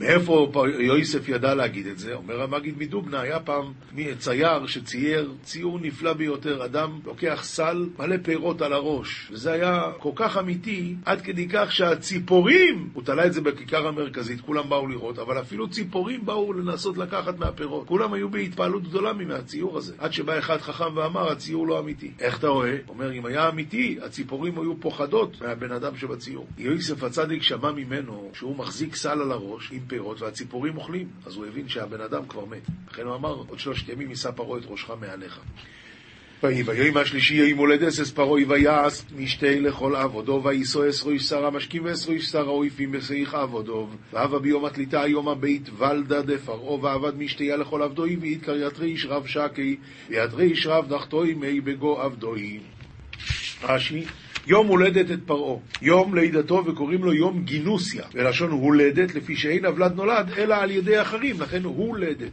מאיפה 0.00 0.52
יוסף 0.78 1.28
ידע 1.28 1.54
להגיד 1.54 1.86
את 1.86 1.98
זה? 1.98 2.14
אומר 2.14 2.42
המגיד 2.42 2.74
מדובנה, 2.78 3.20
היה 3.20 3.40
פעם 3.40 3.72
צייר 4.18 4.66
שצייר 4.66 5.32
ציור 5.42 5.78
נפלא 5.78 6.12
ביותר, 6.12 6.64
אדם 6.64 7.00
לוקח 7.04 7.40
סל 7.44 7.88
מלא 7.98 8.16
פירות 8.22 8.62
על 8.62 8.72
הראש, 8.72 9.28
וזה 9.32 9.52
היה 9.52 9.82
כל 9.98 10.10
כך 10.14 10.36
אמיתי, 10.36 10.94
עד 11.04 11.20
כדי 11.20 11.48
כך 11.48 11.72
שהציפורים, 11.72 12.88
הוא 12.92 13.02
תלה 13.02 13.26
את 13.26 13.32
זה 13.32 13.40
בכיכר 13.40 13.86
המרכזית, 13.86 14.40
כולם 14.40 14.68
באו 14.68 14.86
לראות, 14.86 15.18
אבל 15.18 15.40
אפילו 15.40 15.68
ציפורים 15.70 16.26
באו 16.26 16.52
לנסות 16.52 16.98
לקחת 16.98 17.38
מהפירות. 17.38 17.86
כולם 17.86 18.12
היו 18.12 18.28
בהתפעלות 18.28 18.82
גדולה 18.82 19.12
מהציור 19.12 19.78
הזה, 19.78 19.94
עד 19.98 20.12
שבא 20.12 20.38
אחד 20.38 20.60
חכם 20.60 20.96
ואמר, 20.96 21.32
הציור 21.32 21.66
לא 21.66 21.78
אמיתי. 21.80 22.10
איך 22.20 22.38
אתה 22.38 22.48
רואה? 22.48 22.76
אומר, 22.88 23.12
אם 23.12 23.26
היה 23.26 23.48
אמיתי, 23.48 23.98
הציפורים 24.02 24.58
היו 24.58 24.80
פוחדות 24.80 25.42
מהבן 25.42 25.72
אדם 25.72 25.96
שבציור. 25.96 26.46
יוסף 26.58 27.02
הצדיק 27.02 27.42
שמע 27.42 27.72
ממנו 27.72 28.30
שהוא 28.34 28.56
מחזיק 28.56 28.96
סל 28.96 29.20
על 29.20 29.32
הראש 29.32 29.72
עם 29.72 29.80
פירות 29.90 30.22
והציפורים 30.22 30.76
אוכלים, 30.76 31.08
אז 31.26 31.36
הוא 31.36 31.46
הבין 31.46 31.68
שהבן 31.68 32.00
אדם 32.00 32.26
כבר 32.28 32.44
מת. 32.44 32.62
לכן 32.90 33.02
הוא 33.02 33.14
אמר, 33.14 33.34
עוד 33.48 33.58
שלושת 33.58 33.88
ימים 33.88 34.10
יישא 34.10 34.30
פרעה 34.30 34.58
את 34.58 34.64
ראשך 34.68 34.90
מעליך. 35.00 35.40
ויהי 36.42 36.62
ביום 36.62 36.96
השלישי 36.96 37.34
יהי 37.34 37.52
מולד 37.52 37.82
אסס 37.82 38.10
פרעה 38.10 38.42
ויעש 38.48 39.02
משתה 39.16 39.50
לכל 39.50 39.96
עבודו 39.96 40.40
ויישא 40.44 40.88
אסרו 40.90 41.10
איש 41.10 41.22
שר 41.22 41.46
המשקים 41.46 41.84
ואסרו 41.84 42.12
איש 42.12 42.24
שר 42.24 42.48
האויפים 42.48 42.92
בשיח 42.92 43.34
עבודו 43.34 43.88
והבה 44.12 44.38
ביום 44.38 44.64
התליטה 44.64 45.02
היום 45.02 45.28
הבית 45.28 45.68
ולדה 45.78 46.22
דפרעה 46.22 46.84
ועבד 46.84 47.18
משתיה 47.18 47.56
לכל 47.56 47.82
עבדוי 47.82 48.16
ויתקר 48.16 48.66
יתריש 48.66 49.06
רב 49.06 49.26
שקי 49.26 49.76
ויתריש 50.08 50.66
רב 50.66 50.94
נחתוי 50.94 51.34
מי 51.34 51.60
בגו 51.60 52.00
עבדוי. 52.00 52.60
רש"י 53.62 54.04
יום 54.46 54.66
הולדת 54.66 55.10
את 55.10 55.18
פרעה, 55.26 55.56
יום 55.82 56.14
לידתו 56.14 56.62
וקוראים 56.66 57.04
לו 57.04 57.14
יום 57.14 57.42
גינוסיה, 57.44 58.04
בלשון 58.14 58.50
הולדת, 58.50 59.14
לפי 59.14 59.36
שאין 59.36 59.64
הוולד 59.64 59.94
נולד, 59.94 60.30
אלא 60.36 60.54
על 60.54 60.70
ידי 60.70 61.00
אחרים, 61.00 61.40
לכן 61.40 61.64
הולדת. 61.64 62.30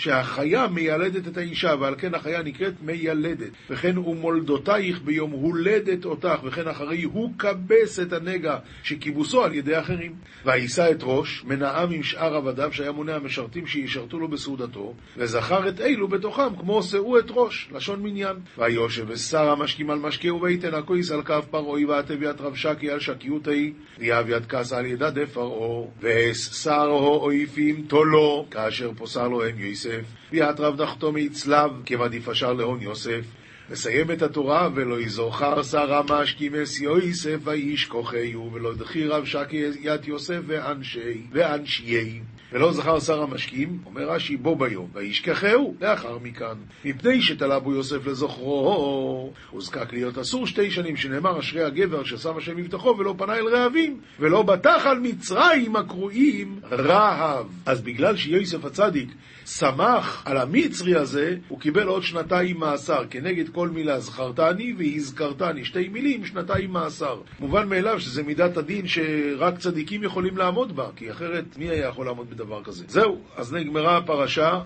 שהחיה 0.00 0.66
מיילדת 0.66 1.28
את 1.28 1.36
האישה, 1.36 1.74
ועל 1.80 1.94
כן 1.98 2.14
החיה 2.14 2.42
נקראת 2.42 2.74
מיילדת. 2.82 3.50
וכן 3.70 3.98
ומולדותייך 3.98 5.00
ביום 5.02 5.30
הולדת 5.30 6.04
אותך, 6.04 6.40
וכן 6.44 6.68
אחרי 6.68 7.02
הוא 7.02 7.32
כבס 7.38 8.00
את 8.00 8.12
הנגע 8.12 8.58
שכיבוסו 8.82 9.44
על 9.44 9.54
ידי 9.54 9.78
אחרים. 9.78 10.14
ויישא 10.44 10.90
את 10.90 10.98
ראש, 11.02 11.44
מנעם 11.44 11.92
עם 11.92 12.02
שאר 12.02 12.34
עבדיו, 12.34 12.72
שהיה 12.72 12.92
מונה 12.92 13.16
המשרתים 13.16 13.66
שישרתו 13.66 14.18
לו 14.18 14.28
בסעודתו, 14.28 14.94
וזכר 15.16 15.68
את 15.68 15.80
אלו 15.80 16.08
בתוכם, 16.08 16.56
כמו 16.60 16.82
שאו 16.82 17.18
את 17.18 17.26
ראש, 17.28 17.68
לשון 17.72 18.02
מניין. 18.02 18.36
ויושב 18.58 19.04
ושר 19.08 19.50
המשקים 19.50 19.90
על 19.90 19.98
משקהו, 19.98 20.42
ויתן 20.42 20.74
הכויס 20.74 21.10
על 21.10 21.22
כף 21.22 21.44
פרעוי, 21.50 21.84
ועטב 21.84 22.22
יד 22.22 22.40
רב 22.40 22.54
שקי 22.54 22.90
על 22.90 23.00
שקיותי, 23.00 23.72
ויהב 23.98 24.28
יד 24.28 24.46
כס 24.46 24.72
על 24.72 24.86
ידה 24.86 25.10
דפרעה, 25.10 25.86
ואסר 26.00 26.88
אויפים 26.90 27.84
תולו, 27.88 28.46
כאשר 28.50 28.90
פוסר 28.96 29.28
לו 29.28 29.44
הם 29.44 29.58
יוסף. 29.90 30.04
ויעת 30.32 30.60
רב 30.60 30.82
נחתומי 30.82 31.28
צלב, 31.28 31.70
כמדיף 31.86 32.28
אשר 32.28 32.52
להון 32.52 32.82
יוסף. 32.82 33.24
מסיים 33.70 34.10
את 34.10 34.22
התורה, 34.22 34.68
ולא 34.74 35.00
יזוכר 35.00 35.62
שר 35.62 35.94
המשכימס 35.94 36.80
יוסף 36.80 37.38
ואיש 37.44 37.84
כוחהו, 37.84 38.50
ולא 38.52 38.74
דחי 38.74 39.06
רב 39.06 39.24
שקי 39.24 39.64
ית 39.80 40.08
יוסף 40.08 40.40
ואנשי, 40.46 41.22
ואנשיי. 41.32 42.20
ולא 42.52 42.72
זכר 42.72 43.00
שר 43.00 43.22
המשקים, 43.22 43.78
אומר 43.86 44.10
רש"י 44.10 44.36
בו 44.36 44.56
ביום, 44.56 44.88
וישכחהו 44.92 45.74
לאחר 45.80 46.18
מכאן. 46.18 46.54
מפני 46.84 47.22
שתלה 47.22 47.58
בו 47.58 47.74
יוסף 47.74 48.06
לזוכרו, 48.06 49.32
הוא 49.50 49.62
זקק 49.62 49.92
להיות 49.92 50.18
אסור 50.18 50.46
שתי 50.46 50.70
שנים, 50.70 50.96
שנאמר 50.96 51.40
אשרי 51.40 51.64
הגבר 51.64 52.04
ששם 52.04 52.36
השם 52.36 52.56
מבטחו 52.56 52.96
ולא 52.98 53.14
פנה 53.18 53.34
אל 53.34 53.48
רעבים, 53.48 54.00
ולא 54.20 54.42
בטח 54.42 54.82
על 54.86 54.98
מצרים 54.98 55.76
הקרואים 55.76 56.60
רהב. 56.70 57.46
אז 57.66 57.80
בגלל 57.80 58.16
שיוסף 58.16 58.64
הצדיק 58.64 59.08
שמח 59.58 60.22
על 60.26 60.36
המצרי 60.36 60.96
הזה, 60.96 61.36
הוא 61.48 61.60
קיבל 61.60 61.86
עוד 61.86 62.02
שנתיים 62.02 62.58
מאסר, 62.58 63.04
כנגד 63.10 63.48
כל 63.48 63.68
מילה 63.68 64.00
זכרתני 64.00 64.74
והזכרתני, 64.78 65.64
שתי 65.64 65.88
מילים, 65.88 66.26
שנתיים 66.26 66.70
מאסר. 66.70 67.20
מובן 67.40 67.68
מאליו 67.68 68.00
שזה 68.00 68.22
מידת 68.22 68.56
הדין 68.56 68.88
שרק 68.88 69.58
צדיקים 69.58 70.02
יכולים 70.02 70.36
לעמוד 70.36 70.76
בה, 70.76 70.88
כי 70.96 71.10
אחרת 71.10 71.44
מי 71.56 71.68
היה 71.68 71.88
יכול 71.88 72.06
לעמוד 72.06 72.30
בדבר 72.30 72.62
כזה? 72.64 72.84
זהו, 72.88 73.20
אז 73.36 73.52
נגמרה 73.52 73.96
הפרשה 73.96 74.60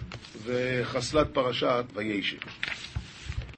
וחסלת 0.44 1.34
פרשת 1.34 1.84
וישב. 1.94 2.38